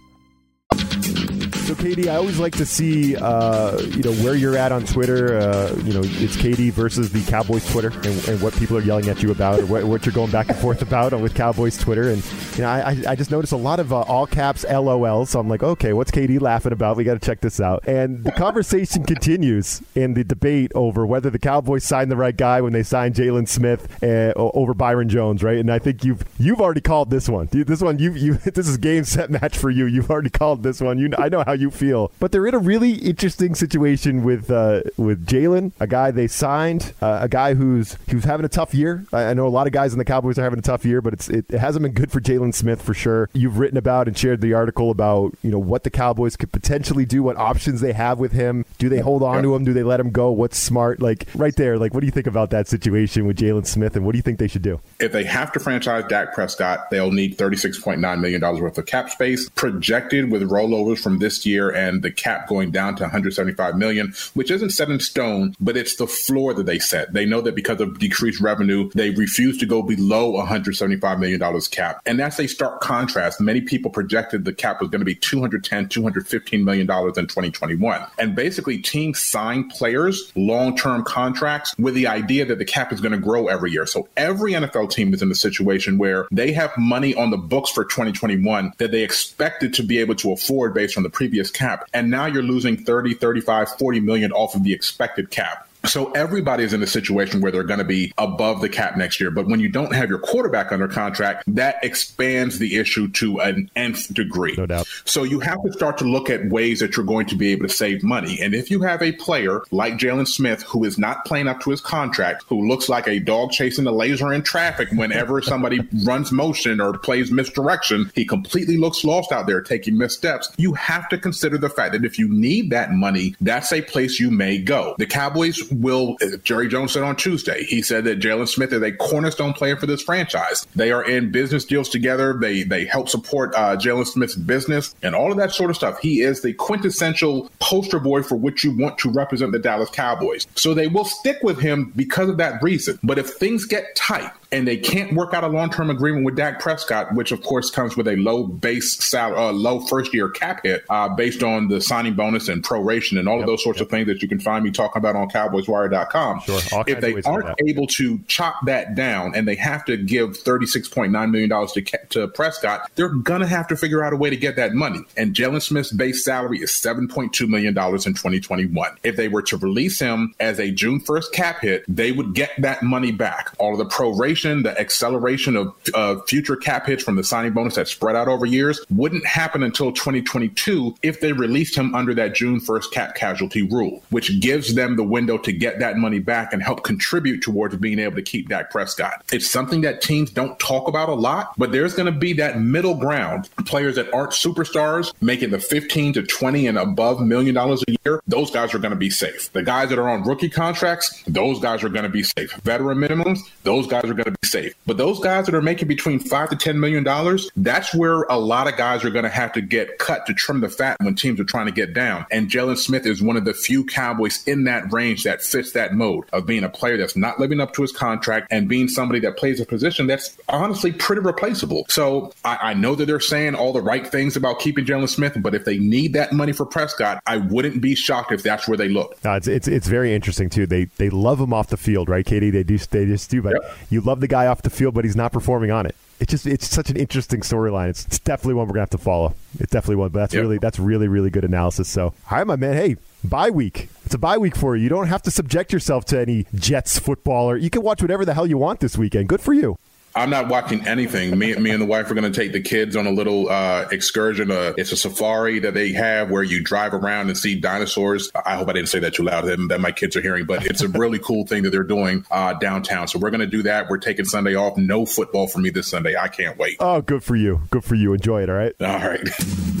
So, 1.61 1.75
KD, 1.75 2.07
I 2.07 2.15
always 2.15 2.37
like 2.39 2.53
to 2.57 2.65
see, 2.65 3.15
uh, 3.15 3.79
you 3.79 4.01
know, 4.03 4.11
where 4.23 4.35
you're 4.35 4.57
at 4.57 4.71
on 4.73 4.83
Twitter. 4.85 5.37
Uh, 5.37 5.73
you 5.85 5.93
know, 5.93 6.01
it's 6.03 6.35
KD 6.35 6.71
versus 6.71 7.11
the 7.11 7.23
Cowboys 7.31 7.69
Twitter, 7.71 7.89
and, 7.89 8.27
and 8.27 8.41
what 8.41 8.53
people 8.55 8.77
are 8.77 8.81
yelling 8.81 9.07
at 9.07 9.23
you 9.23 9.31
about, 9.31 9.59
or 9.61 9.65
what, 9.67 9.83
what 9.85 10.05
you're 10.05 10.11
going 10.13 10.31
back 10.31 10.49
and 10.49 10.57
forth 10.57 10.81
about 10.81 11.17
with 11.21 11.33
Cowboys 11.33 11.77
Twitter. 11.77 12.09
And 12.09 12.23
you 12.55 12.63
know, 12.63 12.69
I, 12.69 12.97
I- 13.07 13.15
just 13.15 13.29
noticed 13.31 13.53
a 13.53 13.57
lot 13.57 13.79
of 13.79 13.93
uh, 13.93 14.01
all 14.01 14.25
caps 14.25 14.65
LOL. 14.65 15.25
So 15.27 15.39
I'm 15.39 15.47
like, 15.47 15.61
okay, 15.63 15.93
what's 15.93 16.09
KD 16.11 16.41
laughing 16.41 16.71
about? 16.73 16.97
We 16.97 17.03
got 17.03 17.21
to 17.21 17.25
check 17.25 17.39
this 17.39 17.61
out. 17.61 17.87
And 17.87 18.23
the 18.23 18.31
conversation 18.31 19.03
continues 19.03 19.81
in 19.95 20.15
the 20.15 20.23
debate 20.23 20.71
over 20.73 21.05
whether 21.05 21.29
the 21.29 21.39
Cowboys 21.39 21.83
signed 21.83 22.09
the 22.11 22.17
right 22.17 22.35
guy 22.35 22.59
when 22.61 22.73
they 22.73 22.83
signed 22.83 23.15
Jaylon 23.15 23.47
Smith 23.47 24.03
uh, 24.03 24.33
over 24.35 24.73
Byron 24.73 25.07
Jones, 25.09 25.43
right? 25.43 25.59
And 25.59 25.71
I 25.71 25.77
think 25.79 26.03
you've 26.03 26.23
you've 26.39 26.59
already 26.59 26.81
called 26.81 27.11
this 27.11 27.29
one. 27.29 27.47
This 27.51 27.81
one, 27.81 27.99
you 27.99 28.11
you 28.13 28.33
this 28.53 28.67
is 28.67 28.77
game 28.77 29.03
set 29.03 29.29
match 29.29 29.57
for 29.57 29.69
you. 29.69 29.85
You've 29.85 30.09
already 30.09 30.31
called 30.31 30.63
this 30.63 30.81
one. 30.81 30.97
You, 30.97 31.11
I 31.17 31.29
know 31.29 31.43
how 31.45 31.50
how 31.51 31.55
you 31.55 31.69
feel. 31.69 32.11
But 32.19 32.31
they're 32.31 32.47
in 32.47 32.53
a 32.53 32.59
really 32.59 32.93
interesting 32.93 33.55
situation 33.55 34.23
with 34.23 34.49
uh, 34.49 34.81
with 34.97 35.25
Jaylon, 35.25 35.71
a 35.79 35.87
guy 35.87 36.11
they 36.11 36.27
signed, 36.27 36.93
uh, 37.01 37.19
a 37.21 37.29
guy 37.29 37.53
who's 37.53 37.97
who's 38.09 38.23
having 38.23 38.45
a 38.45 38.49
tough 38.49 38.73
year. 38.73 39.05
I, 39.11 39.25
I, 39.25 39.33
know 39.33 39.45
a 39.45 39.49
lot 39.49 39.67
of 39.67 39.73
guys 39.73 39.91
in 39.91 39.99
the 39.99 40.05
Cowboys 40.05 40.39
are 40.39 40.43
having 40.43 40.59
a 40.59 40.63
tough 40.63 40.85
year, 40.85 41.01
but 41.01 41.13
it's 41.13 41.29
it, 41.29 41.45
it 41.49 41.59
hasn't 41.59 41.83
been 41.83 41.91
good 41.91 42.11
for 42.11 42.21
Jaylon 42.21 42.53
Smith 42.53 42.81
for 42.81 42.93
sure. 42.93 43.29
You've 43.33 43.59
written 43.59 43.77
about 43.77 44.07
and 44.07 44.17
shared 44.17 44.41
the 44.41 44.53
article 44.53 44.89
about 44.89 45.35
you 45.43 45.51
know 45.51 45.59
what 45.59 45.83
the 45.83 45.89
Cowboys 45.89 46.37
could 46.37 46.51
potentially 46.51 47.05
do, 47.05 47.21
what 47.21 47.37
options 47.37 47.81
they 47.81 47.93
have 47.93 48.17
with 48.17 48.31
him. 48.31 48.65
Do 48.77 48.87
they 48.87 48.99
hold 48.99 49.23
on 49.23 49.43
to 49.43 49.53
him? 49.53 49.65
Do 49.65 49.73
they 49.73 49.83
let 49.83 49.99
him 49.99 50.11
go? 50.11 50.31
What's 50.31 50.57
smart? 50.57 51.01
Like 51.01 51.27
right 51.35 51.55
there, 51.55 51.77
like 51.77 51.93
what 51.93 51.99
do 51.99 52.05
you 52.05 52.11
think 52.11 52.27
about 52.27 52.49
that 52.51 52.67
situation 52.67 53.25
with 53.25 53.37
Jaylon 53.37 53.65
Smith, 53.65 53.95
and 53.95 54.05
what 54.05 54.13
do 54.13 54.17
you 54.17 54.23
think 54.23 54.39
they 54.39 54.47
should 54.47 54.61
do? 54.61 54.79
If 54.99 55.11
they 55.11 55.25
have 55.25 55.51
to 55.51 55.59
franchise 55.59 56.05
Dak 56.07 56.33
Prescott, 56.33 56.89
they'll 56.91 57.11
need 57.11 57.37
$36.9 57.37 58.19
million 58.19 58.41
worth 58.41 58.77
of 58.77 58.85
cap 58.85 59.09
space 59.09 59.49
projected 59.49 60.31
with 60.31 60.49
rollovers 60.49 60.99
from 60.99 61.19
this 61.19 61.40
year 61.45 61.69
and 61.69 62.01
the 62.01 62.11
cap 62.11 62.47
going 62.47 62.71
down 62.71 62.95
to 62.97 63.03
175 63.03 63.75
million, 63.75 64.13
which 64.33 64.51
isn't 64.51 64.71
set 64.71 64.89
in 64.89 64.99
stone, 64.99 65.55
but 65.59 65.77
it's 65.77 65.95
the 65.95 66.07
floor 66.07 66.53
that 66.53 66.65
they 66.65 66.79
set. 66.79 67.13
They 67.13 67.25
know 67.25 67.41
that 67.41 67.55
because 67.55 67.81
of 67.81 67.99
decreased 67.99 68.41
revenue, 68.41 68.89
they 68.93 69.11
refuse 69.11 69.57
to 69.59 69.65
go 69.65 69.81
below 69.81 70.31
175 70.31 71.19
million 71.19 71.39
dollars 71.39 71.67
cap. 71.67 72.01
And 72.05 72.19
that's 72.19 72.39
a 72.39 72.47
stark 72.47 72.81
contrast. 72.81 73.41
Many 73.41 73.61
people 73.61 73.91
projected 73.91 74.45
the 74.45 74.53
cap 74.53 74.81
was 74.81 74.89
going 74.89 74.99
to 74.99 75.05
be 75.05 75.15
210, 75.15 75.89
215 75.89 76.63
million 76.63 76.87
dollars 76.87 77.17
in 77.17 77.27
2021. 77.27 78.05
And 78.17 78.35
basically 78.35 78.77
teams 78.77 79.19
sign 79.19 79.69
players 79.69 80.31
long-term 80.35 81.03
contracts 81.03 81.75
with 81.77 81.95
the 81.95 82.07
idea 82.07 82.45
that 82.45 82.57
the 82.57 82.65
cap 82.65 82.91
is 82.91 83.01
going 83.01 83.11
to 83.11 83.17
grow 83.17 83.47
every 83.47 83.71
year. 83.71 83.85
So 83.85 84.07
every 84.17 84.53
NFL 84.53 84.91
team 84.91 85.13
is 85.13 85.21
in 85.21 85.31
a 85.31 85.35
situation 85.35 85.97
where 85.97 86.27
they 86.31 86.51
have 86.53 86.71
money 86.77 87.15
on 87.15 87.31
the 87.31 87.37
books 87.37 87.69
for 87.69 87.85
2021 87.85 88.73
that 88.77 88.91
they 88.91 89.03
expected 89.03 89.73
to 89.75 89.83
be 89.83 89.99
able 89.99 90.15
to 90.15 90.31
afford 90.31 90.73
based 90.73 90.97
on 90.97 91.03
the 91.03 91.09
previous 91.09 91.30
cap. 91.51 91.89
And 91.93 92.09
now 92.09 92.25
you're 92.25 92.43
losing 92.43 92.77
30, 92.77 93.15
35, 93.15 93.77
40 93.77 93.99
million 93.99 94.31
off 94.31 94.55
of 94.55 94.63
the 94.63 94.73
expected 94.73 95.31
cap. 95.31 95.67
So 95.85 96.11
everybody 96.11 96.63
is 96.63 96.73
in 96.73 96.83
a 96.83 96.87
situation 96.87 97.41
where 97.41 97.51
they're 97.51 97.63
going 97.63 97.79
to 97.79 97.85
be 97.85 98.13
above 98.17 98.61
the 98.61 98.69
cap 98.69 98.97
next 98.97 99.19
year. 99.19 99.31
But 99.31 99.47
when 99.47 99.59
you 99.59 99.69
don't 99.69 99.93
have 99.93 100.09
your 100.09 100.19
quarterback 100.19 100.71
under 100.71 100.87
contract, 100.87 101.43
that 101.47 101.77
expands 101.83 102.59
the 102.59 102.77
issue 102.77 103.09
to 103.13 103.39
an 103.39 103.69
nth 103.75 104.13
degree. 104.13 104.55
No 104.57 104.65
doubt. 104.65 104.87
So 105.05 105.23
you 105.23 105.39
have 105.39 105.61
to 105.63 105.73
start 105.73 105.97
to 105.99 106.05
look 106.05 106.29
at 106.29 106.49
ways 106.49 106.79
that 106.79 106.95
you're 106.95 107.05
going 107.05 107.25
to 107.27 107.35
be 107.35 107.51
able 107.51 107.67
to 107.67 107.73
save 107.73 108.03
money. 108.03 108.39
And 108.41 108.53
if 108.53 108.69
you 108.69 108.81
have 108.83 109.01
a 109.01 109.11
player 109.13 109.61
like 109.71 109.95
Jaylon 109.95 110.27
Smith 110.27 110.61
who 110.63 110.83
is 110.83 110.97
not 110.97 111.25
playing 111.25 111.47
up 111.47 111.59
to 111.61 111.71
his 111.71 111.81
contract, 111.81 112.43
who 112.47 112.67
looks 112.67 112.87
like 112.87 113.07
a 113.07 113.19
dog 113.19 113.51
chasing 113.51 113.87
a 113.87 113.91
laser 113.91 114.31
in 114.31 114.43
traffic 114.43 114.89
whenever 114.91 115.41
somebody 115.41 115.79
runs 116.05 116.31
motion 116.31 116.79
or 116.79 116.97
plays 116.97 117.31
misdirection, 117.31 118.11
he 118.13 118.25
completely 118.25 118.77
looks 118.77 119.03
lost 119.03 119.31
out 119.31 119.47
there 119.47 119.61
taking 119.61 119.97
missteps. 119.97 120.51
You 120.57 120.73
have 120.73 121.09
to 121.09 121.17
consider 121.17 121.57
the 121.57 121.69
fact 121.69 121.93
that 121.93 122.05
if 122.05 122.19
you 122.19 122.31
need 122.31 122.69
that 122.69 122.91
money, 122.91 123.35
that's 123.41 123.73
a 123.73 123.81
place 123.81 124.19
you 124.19 124.29
may 124.29 124.57
go. 124.59 124.95
The 124.97 125.05
Cowboys 125.05 125.70
will, 125.71 126.17
Jerry 126.43 126.67
Jones 126.67 126.93
said 126.93 127.03
on 127.03 127.15
Tuesday, 127.15 127.63
he 127.63 127.81
said 127.81 128.03
that 128.05 128.19
Jaylon 128.19 128.47
Smith 128.47 128.73
is 128.73 128.81
a 128.81 128.91
cornerstone 128.91 129.53
player 129.53 129.77
for 129.77 129.85
this 129.85 130.01
franchise. 130.01 130.67
They 130.75 130.91
are 130.91 131.03
in 131.03 131.31
business 131.31 131.65
deals 131.65 131.89
together. 131.89 132.37
They 132.39 132.63
they 132.63 132.85
help 132.85 133.09
support 133.09 133.53
uh, 133.55 133.77
Jaylon 133.77 134.07
Smith's 134.07 134.35
business 134.35 134.95
and 135.01 135.15
all 135.15 135.31
of 135.31 135.37
that 135.37 135.51
sort 135.51 135.69
of 135.69 135.75
stuff. 135.75 135.99
He 135.99 136.21
is 136.21 136.41
the 136.41 136.53
quintessential 136.53 137.49
poster 137.59 137.99
boy 137.99 138.23
for 138.23 138.35
what 138.35 138.63
you 138.63 138.75
want 138.75 138.97
to 138.99 139.09
represent 139.11 139.51
the 139.51 139.59
Dallas 139.59 139.89
Cowboys. 139.89 140.47
So 140.55 140.73
they 140.73 140.87
will 140.87 141.05
stick 141.05 141.37
with 141.43 141.59
him 141.59 141.91
because 141.95 142.29
of 142.29 142.37
that 142.37 142.61
reason. 142.61 142.99
But 143.03 143.19
if 143.19 143.29
things 143.29 143.65
get 143.65 143.95
tight, 143.95 144.31
and 144.51 144.67
they 144.67 144.77
can't 144.77 145.13
work 145.13 145.33
out 145.33 145.43
a 145.43 145.47
long-term 145.47 145.89
agreement 145.89 146.25
with 146.25 146.35
Dak 146.35 146.59
Prescott, 146.59 147.13
which 147.13 147.31
of 147.31 147.41
course 147.41 147.69
comes 147.69 147.95
with 147.95 148.07
a 148.07 148.15
low 148.17 148.43
base 148.43 148.93
salary, 149.03 149.37
uh, 149.37 149.51
low 149.51 149.79
first-year 149.79 150.29
cap 150.29 150.61
hit 150.63 150.83
uh, 150.89 151.07
based 151.09 151.41
on 151.43 151.69
the 151.69 151.79
signing 151.79 152.15
bonus 152.15 152.49
and 152.49 152.63
proration 152.63 153.17
and 153.17 153.27
all 153.27 153.35
yep, 153.35 153.43
of 153.43 153.47
those 153.47 153.63
sorts 153.63 153.79
yep. 153.79 153.87
of 153.87 153.91
things 153.91 154.07
that 154.07 154.21
you 154.21 154.27
can 154.27 154.39
find 154.39 154.63
me 154.63 154.71
talking 154.71 154.99
about 154.99 155.15
on 155.15 155.29
CowboysWire.com. 155.29 156.41
Sure. 156.41 156.83
If 156.87 156.99
they 156.99 157.21
aren't 157.23 157.59
able 157.65 157.87
to 157.87 158.19
chop 158.27 158.55
that 158.65 158.95
down 158.95 159.33
and 159.35 159.47
they 159.47 159.55
have 159.55 159.85
to 159.85 159.97
give 159.97 160.31
$36.9 160.31 161.31
million 161.31 161.49
to, 161.49 162.07
to 162.09 162.27
Prescott, 162.29 162.91
they're 162.95 163.09
going 163.09 163.41
to 163.41 163.47
have 163.47 163.67
to 163.67 163.75
figure 163.75 164.03
out 164.03 164.13
a 164.13 164.17
way 164.17 164.29
to 164.29 164.37
get 164.37 164.55
that 164.57 164.73
money. 164.73 164.99
And 165.15 165.33
Jaylon 165.33 165.61
Smith's 165.61 165.91
base 165.91 166.23
salary 166.23 166.59
is 166.59 166.71
$7.2 166.71 167.47
million 167.47 167.69
in 167.69 167.73
2021. 167.75 168.97
If 169.03 169.15
they 169.15 169.27
were 169.27 169.41
to 169.43 169.57
release 169.57 169.99
him 169.99 170.35
as 170.39 170.59
a 170.59 170.71
June 170.71 170.99
1st 170.99 171.31
cap 171.31 171.61
hit, 171.61 171.85
they 171.87 172.11
would 172.11 172.33
get 172.33 172.51
that 172.59 172.83
money 172.83 173.11
back. 173.11 173.53
All 173.57 173.71
of 173.71 173.77
the 173.77 173.85
proration, 173.85 174.40
the 174.41 174.79
acceleration 174.79 175.55
of 175.55 175.75
uh, 175.93 176.19
future 176.27 176.55
cap 176.55 176.85
hits 176.85 177.03
from 177.03 177.15
the 177.15 177.23
signing 177.23 177.53
bonus 177.53 177.75
that 177.75 177.87
spread 177.87 178.15
out 178.15 178.27
over 178.27 178.45
years 178.45 178.83
wouldn't 178.89 179.25
happen 179.25 179.63
until 179.63 179.91
2022 179.91 180.95
if 181.03 181.21
they 181.21 181.31
released 181.31 181.77
him 181.77 181.93
under 181.93 182.13
that 182.13 182.33
June 182.33 182.59
1st 182.59 182.91
cap 182.91 183.15
casualty 183.15 183.61
rule, 183.61 184.03
which 184.09 184.39
gives 184.41 184.73
them 184.75 184.95
the 184.95 185.03
window 185.03 185.37
to 185.37 185.51
get 185.51 185.79
that 185.79 185.97
money 185.97 186.19
back 186.19 186.53
and 186.53 186.63
help 186.63 186.83
contribute 186.83 187.41
towards 187.41 187.75
being 187.77 187.99
able 187.99 188.15
to 188.15 188.21
keep 188.21 188.49
Dak 188.49 188.71
Prescott. 188.71 189.23
It's 189.31 189.49
something 189.49 189.81
that 189.81 190.01
teams 190.01 190.31
don't 190.31 190.57
talk 190.59 190.87
about 190.87 191.09
a 191.09 191.13
lot, 191.13 191.53
but 191.57 191.71
there's 191.71 191.93
going 191.93 192.11
to 192.11 192.19
be 192.19 192.33
that 192.33 192.59
middle 192.59 192.95
ground. 192.95 193.49
Players 193.65 193.95
that 193.95 194.11
aren't 194.13 194.31
superstars 194.31 195.13
making 195.21 195.51
the 195.51 195.59
15 195.59 196.13
to 196.13 196.23
20 196.23 196.67
and 196.67 196.77
above 196.77 197.21
million 197.21 197.55
dollars 197.55 197.83
a 197.87 197.95
year, 198.03 198.21
those 198.27 198.51
guys 198.51 198.73
are 198.73 198.79
going 198.79 198.91
to 198.91 198.97
be 198.97 199.09
safe. 199.09 199.51
The 199.53 199.63
guys 199.63 199.89
that 199.89 199.99
are 199.99 200.09
on 200.09 200.23
rookie 200.23 200.49
contracts, 200.49 201.23
those 201.27 201.59
guys 201.59 201.83
are 201.83 201.89
going 201.89 202.03
to 202.03 202.09
be 202.09 202.23
safe. 202.23 202.53
Veteran 202.63 202.97
minimums, 202.97 203.39
those 203.63 203.87
guys 203.87 204.05
are 204.05 204.13
going 204.13 204.25
to 204.25 204.30
be 204.31 204.47
safe. 204.47 204.73
But 204.85 204.97
those 204.97 205.19
guys 205.19 205.45
that 205.45 205.55
are 205.55 205.61
making 205.61 205.87
between 205.87 206.19
5 206.19 206.49
to 206.49 206.55
10 206.55 206.79
million 206.79 207.03
dollars, 207.03 207.49
that's 207.55 207.93
where 207.93 208.23
a 208.23 208.37
lot 208.37 208.67
of 208.67 208.77
guys 208.77 209.03
are 209.03 209.09
going 209.09 209.23
to 209.23 209.29
have 209.29 209.53
to 209.53 209.61
get 209.61 209.97
cut 209.97 210.25
to 210.27 210.33
trim 210.33 210.61
the 210.61 210.69
fat 210.69 210.97
when 211.01 211.15
teams 211.15 211.39
are 211.39 211.45
trying 211.45 211.65
to 211.67 211.71
get 211.71 211.93
down. 211.93 212.25
And 212.31 212.49
Jaylon 212.49 212.77
Smith 212.77 213.05
is 213.05 213.21
one 213.21 213.37
of 213.37 213.45
the 213.45 213.53
few 213.53 213.85
Cowboys 213.85 214.45
in 214.47 214.65
that 214.65 214.91
range 214.91 215.23
that 215.23 215.41
fits 215.41 215.73
that 215.73 215.93
mode 215.93 216.25
of 216.33 216.45
being 216.45 216.63
a 216.63 216.69
player 216.69 216.97
that's 216.97 217.15
not 217.15 217.39
living 217.39 217.59
up 217.59 217.73
to 217.73 217.81
his 217.81 217.91
contract 217.91 218.47
and 218.51 218.67
being 218.67 218.87
somebody 218.87 219.19
that 219.21 219.37
plays 219.37 219.59
a 219.59 219.65
position 219.65 220.07
that's 220.07 220.37
honestly 220.49 220.91
pretty 220.91 221.21
replaceable. 221.21 221.85
So 221.89 222.33
I, 222.43 222.57
I 222.61 222.73
know 222.73 222.95
that 222.95 223.05
they're 223.05 223.19
saying 223.19 223.55
all 223.55 223.73
the 223.73 223.81
right 223.81 224.07
things 224.07 224.35
about 224.35 224.59
keeping 224.59 224.85
Jaylon 224.85 225.09
Smith, 225.09 225.37
but 225.37 225.53
if 225.55 225.65
they 225.65 225.77
need 225.77 226.13
that 226.13 226.33
money 226.33 226.51
for 226.51 226.65
Prescott, 226.65 227.21
I 227.25 227.37
wouldn't 227.37 227.81
be 227.81 227.95
shocked 227.95 228.31
if 228.31 228.43
that's 228.43 228.67
where 228.67 228.77
they 228.77 228.89
look. 228.89 229.17
No, 229.23 229.33
it's, 229.33 229.47
it's 229.47 229.67
it's 229.67 229.87
very 229.87 230.13
interesting 230.13 230.49
too. 230.49 230.65
They 230.65 230.85
they 230.85 231.09
love 231.09 231.39
him 231.39 231.53
off 231.53 231.67
the 231.67 231.77
field, 231.77 232.09
right, 232.09 232.25
KD? 232.25 232.51
They 232.51 232.63
do 232.63 232.77
they 232.77 233.05
just 233.05 233.29
do, 233.29 233.41
but 233.41 233.53
yep. 233.53 233.77
you 233.89 234.01
love 234.01 234.20
the 234.21 234.27
guy 234.27 234.47
off 234.47 234.61
the 234.61 234.69
field, 234.69 234.93
but 234.93 235.03
he's 235.03 235.15
not 235.15 235.31
performing 235.31 235.71
on 235.71 235.85
it 235.85 235.95
it's 236.21 236.29
just 236.29 236.45
it's 236.45 236.69
such 236.69 236.89
an 236.91 236.97
interesting 236.97 237.41
storyline. 237.41 237.89
It's, 237.89 238.05
it's, 238.05 238.19
definitely 238.19 238.53
one 238.53 238.67
we're 238.67 238.73
gonna 238.73 238.83
have 238.83 238.91
to 238.91 238.99
follow. 238.99 239.33
It's 239.59 239.71
definitely 239.71 239.95
one, 239.95 240.09
but 240.09 240.19
that's 240.19 240.33
yep. 240.35 240.41
really 240.41 240.59
that's 240.59 240.77
really 240.77 241.07
really 241.07 241.31
good 241.31 241.43
analysis. 241.43 241.89
So, 241.89 242.13
right, 242.31 242.45
my 242.45 242.55
man. 242.55 242.73
Hey, 242.73 242.97
bye 243.23 243.49
week. 243.49 243.89
It's 244.05 244.13
a 244.13 244.19
bye 244.19 244.37
week 244.37 244.55
for 244.55 244.75
you. 244.75 244.83
You 244.83 244.89
don't 244.89 245.07
have 245.07 245.23
to 245.23 245.31
subject 245.31 245.73
yourself 245.73 246.05
to 246.05 246.21
any 246.21 246.45
Jets 246.53 246.99
footballer. 246.99 247.57
You 247.57 247.71
can 247.71 247.81
watch 247.81 248.03
whatever 248.03 248.23
the 248.23 248.35
hell 248.35 248.45
you 248.45 248.59
want 248.59 248.81
this 248.81 248.97
weekend. 248.97 249.29
Good 249.29 249.41
for 249.41 249.53
you. 249.53 249.77
I'm 250.15 250.29
not 250.29 250.47
watching 250.47 250.85
anything. 250.87 251.37
Me, 251.37 251.55
me 251.55 251.71
and 251.71 251.81
the 251.81 251.85
wife 251.85 252.09
are 252.11 252.13
going 252.13 252.31
to 252.31 252.37
take 252.37 252.51
the 252.51 252.61
kids 252.61 252.95
on 252.95 253.07
a 253.07 253.11
little 253.11 253.49
uh, 253.49 253.87
excursion. 253.91 254.51
Uh, 254.51 254.73
it's 254.77 254.91
a 254.91 254.97
safari 254.97 255.59
that 255.59 255.73
they 255.73 255.91
have 255.93 256.29
where 256.29 256.43
you 256.43 256.61
drive 256.61 256.93
around 256.93 257.29
and 257.29 257.37
see 257.37 257.59
dinosaurs. 257.59 258.29
I 258.45 258.55
hope 258.55 258.69
I 258.69 258.73
didn't 258.73 258.89
say 258.89 258.99
that 258.99 259.13
too 259.13 259.23
loud 259.23 259.45
that, 259.45 259.57
that 259.69 259.79
my 259.79 259.91
kids 259.91 260.15
are 260.15 260.21
hearing, 260.21 260.45
but 260.45 260.65
it's 260.65 260.81
a 260.81 260.87
really 260.89 261.19
cool 261.19 261.45
thing 261.45 261.63
that 261.63 261.69
they're 261.71 261.83
doing 261.83 262.25
uh, 262.31 262.53
downtown. 262.53 263.07
So 263.07 263.19
we're 263.19 263.31
going 263.31 263.41
to 263.41 263.47
do 263.47 263.63
that. 263.63 263.89
We're 263.89 263.97
taking 263.97 264.25
Sunday 264.25 264.55
off. 264.55 264.77
No 264.77 265.05
football 265.05 265.47
for 265.47 265.59
me 265.59 265.69
this 265.69 265.87
Sunday. 265.87 266.15
I 266.17 266.27
can't 266.27 266.57
wait. 266.57 266.77
Oh, 266.79 267.01
good 267.01 267.23
for 267.23 267.35
you. 267.35 267.61
Good 267.71 267.83
for 267.83 267.95
you. 267.95 268.13
Enjoy 268.13 268.41
it. 268.43 268.49
All 268.49 268.55
right. 268.55 268.73
All 268.81 268.99
right. 268.99 269.27